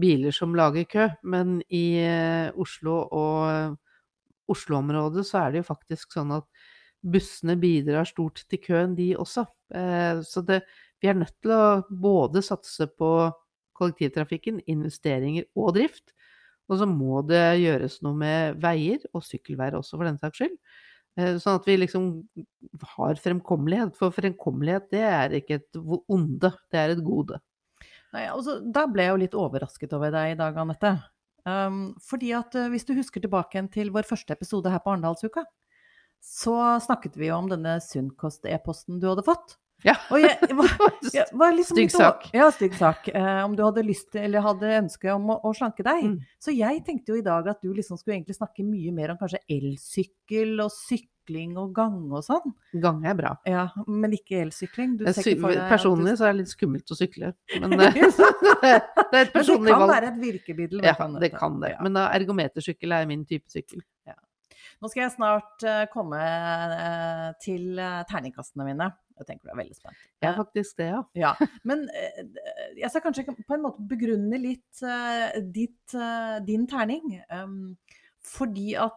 biler 0.00 0.32
som 0.32 0.54
lager 0.56 0.86
kø, 0.88 1.06
men 1.28 1.58
i 1.68 2.00
Oslo 2.56 3.02
og 3.12 3.76
Oslo-området 4.50 5.24
så 5.26 5.44
er 5.44 5.52
det 5.52 5.60
jo 5.62 5.68
faktisk 5.70 6.14
sånn 6.16 6.32
at 6.34 6.46
bussene 7.02 7.56
bidrar 7.60 8.08
stort 8.08 8.44
til 8.50 8.60
køen, 8.62 8.94
de 8.98 9.14
også. 9.16 9.46
Eh, 9.74 10.20
Så 10.26 10.44
det, 10.46 10.62
vi 11.00 11.08
er 11.08 11.18
nødt 11.18 11.36
til 11.42 11.54
å 11.54 11.82
både 11.90 12.42
satse 12.44 12.86
på 12.86 13.32
kollektivtrafikken, 13.80 14.60
investeringer 14.68 15.46
og 15.56 15.74
drift. 15.78 16.12
Og 16.70 16.78
så 16.78 16.86
må 16.86 17.22
det 17.26 17.60
gjøres 17.62 18.00
noe 18.04 18.14
med 18.14 18.60
veier, 18.62 19.02
og 19.14 19.24
sykkelveier 19.26 19.78
også, 19.78 19.96
for 19.96 20.06
den 20.06 20.20
saks 20.20 20.38
skyld. 20.38 20.56
Eh, 21.18 21.36
Sånn 21.42 21.58
at 21.58 21.66
vi 21.66 21.78
liksom 21.80 22.10
har 22.96 23.14
fremkommelighet. 23.20 23.96
For 23.98 24.14
fremkommelighet, 24.14 24.90
det 24.92 25.06
er 25.06 25.38
ikke 25.40 25.60
et 25.60 25.80
onde, 26.06 26.52
det 26.70 26.82
er 26.82 26.94
et 26.94 27.04
gode. 27.04 27.40
Nei, 28.14 28.26
altså, 28.26 28.58
da 28.60 28.84
ble 28.90 29.06
jeg 29.06 29.14
jo 29.14 29.22
litt 29.22 29.38
overrasket 29.38 29.92
over 29.94 30.12
deg 30.14 30.34
i 30.34 30.38
dag, 30.38 30.56
Anette. 30.58 30.94
Um, 31.48 31.94
fordi 32.04 32.34
at 32.36 32.54
eh, 32.58 32.68
hvis 32.68 32.84
du 32.84 32.92
husker 32.98 33.22
tilbake 33.22 33.62
til 33.72 33.90
vår 33.94 34.04
første 34.04 34.34
episode 34.36 34.70
her 34.70 34.82
på 34.84 34.92
Arendalsuka, 34.92 35.46
så 36.20 36.56
snakket 36.84 37.16
vi 37.18 37.30
jo 37.30 37.40
om 37.40 37.50
denne 37.50 37.78
Sunnkost-e-posten 37.84 39.00
du 39.00 39.08
hadde 39.10 39.26
fått. 39.26 39.56
Ja. 39.86 39.94
Og 40.12 40.20
jeg 40.20 40.56
var, 40.56 40.72
jeg 41.14 41.26
var 41.40 41.54
liksom 41.56 41.78
Stygg 41.78 41.92
sak. 41.94 42.26
Ja, 42.36 42.50
stygg 42.52 42.74
sak. 42.76 43.08
Eh, 43.08 43.40
om 43.44 43.54
du 43.56 43.62
hadde 43.64 43.84
lyst 43.86 44.10
til, 44.12 44.26
eller 44.26 44.44
hadde 44.44 44.74
ønske 44.82 45.12
om 45.14 45.32
å, 45.32 45.38
å 45.46 45.54
slanke 45.56 45.86
deg. 45.86 46.04
Mm. 46.12 46.18
Så 46.42 46.54
jeg 46.54 46.82
tenkte 46.86 47.14
jo 47.14 47.20
i 47.20 47.24
dag 47.24 47.48
at 47.50 47.62
du 47.64 47.72
liksom 47.72 48.00
skulle 48.00 48.18
egentlig 48.18 48.36
snakke 48.36 48.66
mye 48.66 48.92
mer 48.96 49.14
om 49.14 49.20
kanskje 49.20 49.40
elsykkel 49.50 50.60
og 50.60 50.72
sykling 50.74 51.56
og 51.60 51.72
gange 51.76 52.12
og 52.12 52.26
sånn. 52.26 52.52
Gange 52.82 53.08
er 53.12 53.16
bra. 53.16 53.32
Ja, 53.48 53.66
men 53.88 54.16
ikke 54.18 54.42
elsykling. 54.44 54.98
Personlig 55.00 56.18
så 56.20 56.28
er 56.28 56.34
det 56.34 56.42
litt 56.42 56.52
skummelt 56.52 56.92
å 56.92 56.98
sykle. 56.98 57.32
Men 57.62 57.78
eh, 57.86 57.96
det 58.60 58.74
er 58.74 59.30
et 59.30 59.32
Men 59.32 59.32
det 59.32 59.72
kan 59.72 59.86
valg. 59.86 59.94
være 59.94 60.12
et 60.12 60.20
virkemiddel. 60.26 60.84
Ja, 60.84 60.96
det 61.24 61.32
kan 61.38 61.56
det. 61.64 61.76
Men 61.80 61.96
da, 61.96 62.10
ergometersykkel 62.18 62.98
er 62.98 63.08
min 63.08 63.24
type 63.28 63.48
sykkel. 63.52 63.80
Nå 64.80 64.88
skal 64.88 65.02
jeg 65.04 65.12
snart 65.12 65.64
eh, 65.68 65.84
komme 65.92 66.18
eh, 66.20 67.26
til 67.44 67.76
eh, 67.76 68.00
terningkastene 68.08 68.64
mine. 68.64 68.86
Jeg 69.20 69.28
tenker 69.28 69.50
du 69.50 69.52
er 69.52 69.58
veldig 69.58 69.76
spent. 69.76 69.98
Jeg 70.22 70.30
Eh, 70.30 70.30
er 70.30 70.38
faktisk 70.38 70.78
det, 70.80 70.88
ja. 70.88 71.02
ja, 71.20 71.32
men 71.68 71.84
jeg 72.78 72.88
skal 72.88 73.04
kanskje 73.04 73.26
på 73.36 73.56
en 73.56 73.66
måte 73.66 73.84
begrunne 73.90 74.40
litt 74.40 74.80
ditt, 75.52 75.96
din 76.46 76.64
terning. 76.70 77.18
Um, 77.28 77.76
fordi 78.24 78.72
at 78.80 78.96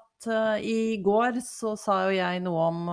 i 0.63 1.02
går 1.04 1.42
så 1.44 1.74
sa 1.75 1.98
jo 2.06 2.13
jeg 2.16 2.40
noe 2.46 2.68
om 2.70 2.86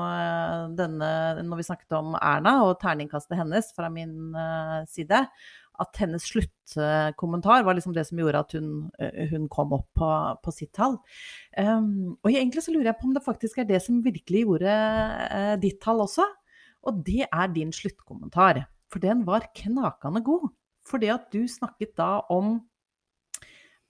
denne 0.75 1.11
Når 1.47 1.61
vi 1.61 1.67
snakket 1.69 1.95
om 1.95 2.17
Erna 2.19 2.57
og 2.67 2.81
terningkastet 2.83 3.39
hennes 3.39 3.71
fra 3.77 3.87
min 3.95 4.35
side, 4.91 5.21
at 5.81 6.01
hennes 6.03 6.27
sluttkommentar 6.29 7.65
var 7.67 7.77
liksom 7.77 7.95
det 7.97 8.05
som 8.09 8.21
gjorde 8.21 8.43
at 8.45 8.55
hun, 8.57 8.69
eh, 9.01 9.31
hun 9.33 9.49
kom 9.53 9.75
opp 9.77 9.89
på, 9.97 10.11
på 10.45 10.55
sitt 10.55 10.73
tall. 10.77 10.99
Um, 11.57 12.17
og 12.21 12.31
egentlig 12.33 12.65
så 12.67 12.75
lurer 12.75 12.93
jeg 12.93 13.01
på 13.01 13.09
om 13.09 13.17
det 13.17 13.25
faktisk 13.25 13.61
er 13.61 13.69
det 13.71 13.83
som 13.85 14.03
virkelig 14.05 14.45
gjorde 14.45 14.75
uh, 14.75 15.57
ditt 15.63 15.81
tall 15.83 16.05
også. 16.05 16.27
Og 16.89 17.03
det 17.07 17.27
er 17.27 17.53
din 17.53 17.73
sluttkommentar. 17.75 18.65
For 18.91 19.03
den 19.03 19.25
var 19.27 19.51
knakende 19.57 20.23
god. 20.27 20.49
Fordi 20.89 21.11
at 21.13 21.29
du 21.33 21.45
snakket 21.49 21.95
da 21.99 22.19
om 22.33 22.59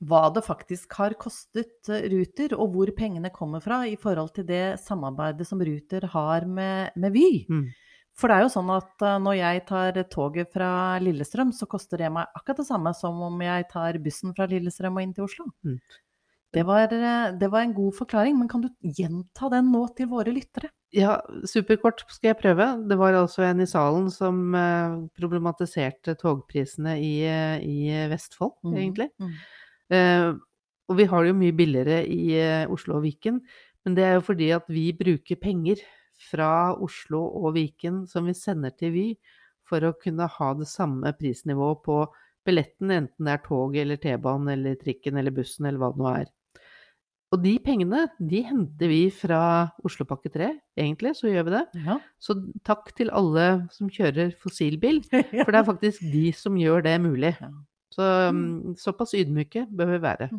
hva 0.09 0.23
det 0.32 0.42
faktisk 0.47 0.94
har 0.97 1.14
kostet 1.20 1.90
eh, 1.92 2.06
Ruter, 2.12 2.54
og 2.56 2.73
hvor 2.75 2.92
pengene 2.97 3.32
kommer 3.35 3.61
fra 3.64 3.82
i 3.88 3.99
forhold 4.00 4.32
til 4.37 4.47
det 4.49 4.80
samarbeidet 4.80 5.47
som 5.49 5.61
Ruter 5.61 6.06
har 6.14 6.47
med, 6.49 6.97
med 6.97 7.12
Vy. 7.16 7.28
Mm. 7.50 7.66
For 8.18 8.28
det 8.28 8.36
er 8.36 8.44
jo 8.44 8.52
sånn 8.52 8.70
at 8.74 9.06
eh, 9.06 9.18
når 9.22 9.38
jeg 9.38 9.64
tar 9.70 9.98
toget 10.12 10.52
fra 10.54 10.70
Lillestrøm, 11.02 11.54
så 11.56 11.68
koster 11.70 12.02
det 12.02 12.12
meg 12.12 12.28
akkurat 12.36 12.62
det 12.62 12.68
samme 12.68 12.92
som 12.96 13.20
om 13.26 13.42
jeg 13.44 13.68
tar 13.70 13.98
bussen 14.02 14.34
fra 14.36 14.48
Lillestrøm 14.50 14.98
og 14.98 15.04
inn 15.04 15.16
til 15.16 15.28
Oslo. 15.28 15.48
Mm. 15.66 15.78
Det, 16.50 16.64
var, 16.66 16.90
eh, 16.90 17.38
det 17.38 17.48
var 17.52 17.62
en 17.62 17.74
god 17.74 17.94
forklaring, 17.94 18.36
men 18.38 18.50
kan 18.50 18.64
du 18.64 18.68
gjenta 18.82 19.50
den 19.52 19.70
nå 19.70 19.84
til 19.96 20.10
våre 20.10 20.34
lyttere? 20.34 20.72
Ja, 20.90 21.20
superkort 21.46 22.02
skal 22.10 22.32
jeg 22.32 22.40
prøve. 22.40 22.66
Det 22.90 22.98
var 22.98 23.14
altså 23.14 23.44
en 23.46 23.62
i 23.62 23.68
salen 23.70 24.08
som 24.10 24.56
eh, 24.58 24.98
problematiserte 25.18 26.16
togprisene 26.18 26.96
i, 26.98 27.14
i 27.62 28.04
Vestfold, 28.10 28.56
mm. 28.66 28.74
egentlig. 28.74 29.08
Mm. 29.22 29.36
Eh, 29.94 30.28
og 30.90 30.98
vi 30.98 31.06
har 31.06 31.22
det 31.22 31.30
jo 31.30 31.38
mye 31.38 31.54
billigere 31.54 32.00
i 32.10 32.34
Oslo 32.66 32.96
og 32.98 33.04
Viken, 33.04 33.38
men 33.86 33.94
det 33.94 34.02
er 34.02 34.16
jo 34.16 34.24
fordi 34.26 34.48
at 34.50 34.66
vi 34.66 34.88
bruker 34.98 35.38
penger 35.38 35.78
fra 36.20 36.74
Oslo 36.76 37.22
og 37.40 37.54
Viken 37.56 38.04
som 38.10 38.28
vi 38.28 38.34
sender 38.36 38.74
til 38.76 38.92
Vy, 38.94 39.06
for 39.66 39.86
å 39.86 39.94
kunne 40.00 40.26
ha 40.26 40.50
det 40.58 40.68
samme 40.68 41.12
prisnivået 41.16 41.82
på 41.86 42.02
billetten, 42.46 42.90
enten 42.90 43.28
det 43.28 43.36
er 43.36 43.42
tog 43.44 43.76
eller 43.78 44.00
T-banen 44.00 44.52
eller 44.56 44.76
trikken 44.80 45.20
eller 45.20 45.34
bussen 45.34 45.68
eller 45.68 45.80
hva 45.80 45.92
det 45.94 46.02
nå 46.02 46.12
er. 46.12 46.28
Og 47.30 47.38
de 47.44 47.52
pengene, 47.62 48.08
de 48.18 48.40
henter 48.42 48.90
vi 48.90 49.04
fra 49.14 49.40
Oslopakke 49.86 50.32
3, 50.34 50.48
egentlig, 50.82 51.12
så 51.14 51.30
gjør 51.30 51.46
vi 51.46 51.52
det. 51.54 51.64
Ja. 51.84 52.00
Så 52.18 52.34
takk 52.66 52.90
til 52.98 53.12
alle 53.14 53.68
som 53.70 53.90
kjører 53.92 54.32
fossilbil, 54.40 54.98
for 55.44 55.52
det 55.52 55.60
er 55.60 55.68
faktisk 55.68 56.08
de 56.10 56.24
som 56.34 56.58
gjør 56.58 56.82
det 56.88 56.96
mulig. 57.04 57.36
Så 57.94 58.08
um, 58.34 58.74
såpass 58.78 59.14
ydmyke 59.18 59.68
bør 59.70 59.94
vi 59.94 60.00
være. 60.02 60.30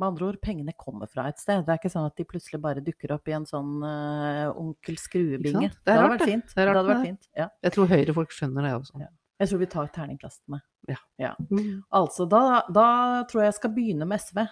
Med 0.00 0.08
andre 0.08 0.26
ord, 0.26 0.38
pengene 0.42 0.72
kommer 0.74 1.06
fra 1.10 1.28
et 1.30 1.38
sted. 1.38 1.62
Det 1.62 1.70
er 1.70 1.78
ikke 1.78 1.92
sånn 1.92 2.08
at 2.08 2.16
de 2.18 2.26
plutselig 2.26 2.58
bare 2.62 2.82
dukker 2.82 3.12
opp 3.14 3.30
i 3.30 3.36
en 3.36 3.44
sånn 3.46 3.76
uh, 3.84 4.50
onkel 4.58 4.96
skruebinge. 4.98 5.68
Det 5.86 5.92
er 5.92 6.00
hadde 6.00 6.16
vært 6.16 6.30
fint. 6.32 6.50
Det 6.50 6.66
hadde 6.66 6.88
vært 6.88 7.06
fint. 7.06 7.28
Ja. 7.38 7.46
Jeg 7.62 7.76
tror 7.76 7.92
Høyre-folk 7.92 8.34
skjønner 8.34 8.66
det 8.66 8.72
også. 8.80 8.98
Ja. 9.04 9.12
Jeg 9.42 9.50
tror 9.50 9.60
vi 9.60 9.68
tar 9.70 9.88
terningkastene. 9.94 10.60
Ja. 10.90 10.98
ja. 11.18 11.32
Altså, 11.94 12.26
da, 12.30 12.64
da 12.74 12.88
tror 13.30 13.44
jeg 13.44 13.52
jeg 13.52 13.58
skal 13.60 13.72
begynne 13.74 14.06
med 14.08 14.22
SV. 14.22 14.42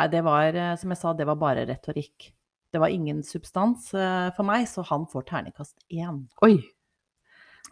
Nei, 0.00 0.06
det 0.12 0.20
var, 0.26 0.56
eh, 0.56 0.74
som 0.80 0.92
jeg 0.94 1.00
sa, 1.00 1.14
det 1.18 1.26
var 1.28 1.38
bare 1.40 1.66
retorikk. 1.68 2.30
Det 2.70 2.80
var 2.80 2.94
ingen 2.94 3.24
substans 3.26 3.90
eh, 3.98 4.28
for 4.36 4.46
meg, 4.46 4.68
så 4.70 4.84
han 4.86 5.06
får 5.10 5.26
terningkast 5.32 5.82
én. 5.90 6.22
Oi! 6.46 6.54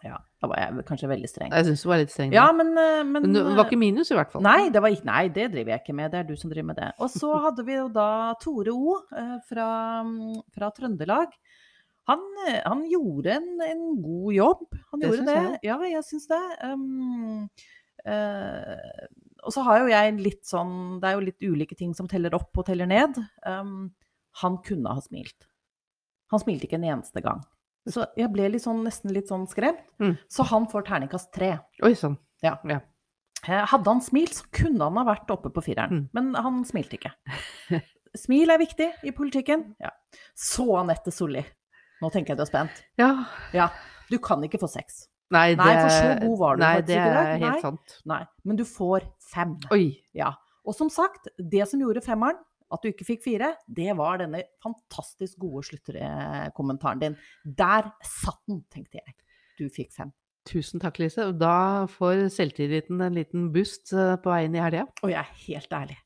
Ja, 0.05 0.17
da 0.39 0.47
var 0.47 0.59
jeg 0.61 0.83
kanskje 0.87 1.09
veldig 1.11 1.29
streng. 1.29 1.51
Jeg 1.51 1.67
syns 1.67 1.81
du 1.83 1.89
var 1.91 1.99
litt 1.99 2.11
streng. 2.13 2.33
Ja, 2.35 2.45
men, 2.55 2.71
eh, 2.79 3.01
men 3.03 3.25
men 3.25 3.33
det 3.35 3.43
var 3.57 3.65
ikke 3.67 3.79
minus, 3.81 4.11
i 4.13 4.17
hvert 4.17 4.31
fall. 4.31 4.43
Nei, 4.45 4.69
det 4.71 4.81
var 4.83 4.93
ikke, 4.95 5.07
nei, 5.09 5.23
det 5.35 5.49
driver 5.51 5.73
jeg 5.73 5.83
ikke 5.83 5.95
med. 5.97 6.11
Det 6.13 6.19
er 6.21 6.27
du 6.29 6.35
som 6.39 6.53
driver 6.53 6.69
med 6.71 6.79
det. 6.79 6.91
Og 7.03 7.11
så 7.11 7.31
hadde 7.45 7.65
vi 7.67 7.75
jo 7.75 7.87
da 7.95 8.09
Tore 8.43 8.75
O 8.75 8.95
eh, 9.11 9.35
fra, 9.49 9.69
fra 10.55 10.71
Trøndelag. 10.77 11.35
Han, 12.09 12.23
eh, 12.47 12.61
han 12.63 12.85
gjorde 12.89 13.35
en, 13.35 13.49
en 13.67 13.83
god 14.01 14.31
jobb. 14.33 14.65
Han 14.93 15.03
Det 15.03 15.11
gjorde 15.11 15.27
det. 15.27 15.35
jeg. 15.35 15.59
Ja, 15.69 15.77
jeg 15.97 16.05
syns 16.07 16.29
det. 16.31 16.41
Um, 16.63 17.49
uh, 18.07 19.05
og 19.43 19.53
så 19.55 19.63
har 19.67 19.83
jo 19.83 19.91
jeg 19.91 20.15
litt 20.19 20.41
sånn 20.47 20.73
Det 20.99 21.09
er 21.09 21.15
jo 21.17 21.23
litt 21.23 21.45
ulike 21.45 21.75
ting 21.79 21.93
som 21.95 22.07
teller 22.11 22.33
opp 22.37 22.55
og 22.55 22.65
teller 22.71 22.89
ned. 22.89 23.19
Um, 23.45 23.91
han 24.41 24.57
kunne 24.65 24.95
ha 24.95 25.03
smilt. 25.03 25.47
Han 26.33 26.41
smilte 26.41 26.67
ikke 26.67 26.79
en 26.79 26.89
eneste 26.95 27.21
gang. 27.25 27.43
Så 27.89 28.05
jeg 28.19 28.29
ble 28.33 28.47
litt 28.53 28.63
sånn, 28.63 28.83
nesten 28.85 29.13
litt 29.15 29.29
sånn 29.31 29.47
skremt. 29.49 29.81
Mm. 30.01 30.15
Så 30.29 30.45
han 30.49 30.67
får 30.69 30.85
terningkast 30.87 31.31
tre. 31.35 31.55
Oi 31.85 31.93
sann. 31.97 32.17
Ja. 32.45 32.57
Ja. 32.69 32.79
Eh, 33.47 33.65
Hadde 33.71 33.89
han 33.89 34.01
smilt, 34.03 34.35
så 34.37 34.45
kunne 34.53 34.83
han 34.89 34.97
ha 34.99 35.05
vært 35.07 35.31
oppe 35.33 35.49
på 35.55 35.63
fireren. 35.65 36.03
Mm. 36.03 36.09
Men 36.13 36.29
han 36.35 36.61
smilte 36.67 36.99
ikke. 36.99 37.13
Smil 38.17 38.49
er 38.53 38.61
viktig 38.61 38.89
i 39.05 39.13
politikken. 39.15 39.63
Ja. 39.81 39.91
Så 40.37 40.65
Anette 40.79 41.11
Solli. 41.13 41.43
Nå 42.01 42.09
tenker 42.13 42.33
jeg 42.33 42.39
du 42.39 42.45
er 42.45 42.49
spent. 42.49 42.83
Ja. 42.99 43.09
Ja, 43.53 43.69
du 44.09 44.17
kan 44.23 44.43
ikke 44.47 44.59
få 44.61 44.69
seks. 44.71 45.07
Nei, 45.29 45.51
det, 45.53 45.61
Nei, 45.61 45.73
for 45.77 45.91
så 45.93 46.13
god 46.23 46.37
var 46.39 46.55
du 46.57 46.63
nei, 46.63 46.69
faktisk 46.79 46.87
det 46.89 46.95
ikke 46.97 47.09
i 47.09 47.15
dag. 47.17 47.27
er 47.27 47.41
helt 47.43 47.51
Nei. 47.53 47.61
sant. 47.61 47.97
Nei, 48.09 48.21
men 48.49 48.57
du 48.57 48.63
får 48.65 49.03
fem. 49.29 49.51
Oi. 49.75 49.83
Ja. 50.17 50.31
Og 50.65 50.73
som 50.77 50.89
sagt, 50.93 51.27
det 51.37 51.67
som 51.69 51.81
gjorde 51.83 52.01
femmeren, 52.05 52.39
at 52.69 52.83
du 52.83 52.91
ikke 52.91 53.07
fikk 53.07 53.25
fire, 53.25 53.53
det 53.65 53.93
var 53.97 54.21
denne 54.21 54.43
fantastisk 54.63 55.39
gode 55.41 55.65
sluttkommentaren 55.69 57.03
din. 57.03 57.19
Der 57.43 57.91
satt 58.05 58.41
den, 58.49 58.63
tenkte 58.73 59.01
jeg. 59.01 59.15
Du 59.59 59.67
fikk 59.73 59.93
fem. 59.95 60.13
Tusen 60.49 60.81
takk, 60.81 60.97
Lise. 61.01 61.29
Da 61.37 61.85
får 61.91 62.27
selvtilliten 62.33 63.01
en 63.05 63.17
liten 63.17 63.49
boost 63.53 63.93
eh, 63.93 64.15
på 64.21 64.31
veien 64.31 64.55
i 64.55 64.61
helga. 64.63 64.87
Og 65.03 65.11
jeg 65.11 65.19
er 65.19 65.41
helt 65.45 65.75
ærlig. 65.81 65.97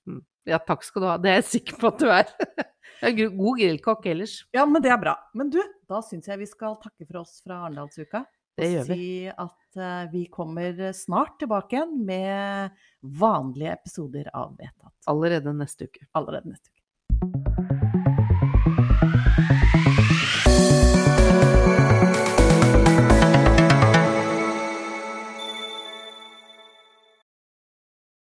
Ja, 0.50 0.60
takk 0.60 0.84
skal 0.84 1.04
du 1.04 1.08
ha. 1.08 1.18
Det 1.22 1.32
er 1.32 1.38
jeg 1.40 1.50
sikker 1.52 1.80
på 1.80 1.92
at 1.94 2.02
du 2.02 2.10
er. 2.12 2.32
Jeg 3.04 3.18
er 3.20 3.34
god 3.36 3.58
grillkokk 3.60 4.06
ellers. 4.08 4.34
Ja, 4.56 4.64
men 4.70 4.80
det 4.84 4.92
er 4.94 5.00
bra. 5.02 5.18
Men 5.36 5.50
du, 5.52 5.58
da 5.92 5.98
syns 6.06 6.30
jeg 6.30 6.40
vi 6.40 6.46
skal 6.48 6.78
takke 6.80 7.04
for 7.04 7.20
oss 7.20 7.42
fra 7.44 7.58
Arendalsuka. 7.66 8.22
Det 8.58 8.68
og 8.68 8.74
gjør 8.76 8.90
vi. 8.90 8.98
si 8.98 9.30
at 9.32 9.82
eh, 9.82 10.04
vi 10.14 10.24
kommer 10.34 10.84
snart 10.94 11.40
tilbake 11.42 11.78
igjen 11.80 11.96
med 12.06 12.84
vanlige 13.02 13.74
episoder 13.80 14.30
av 14.34 14.54
Vedtatt. 14.60 14.96
Allerede 15.10 15.56
neste 15.58 15.90
uke. 15.90 16.06
Allerede 16.14 16.54
neste 16.54 16.70
uke. 16.70 17.73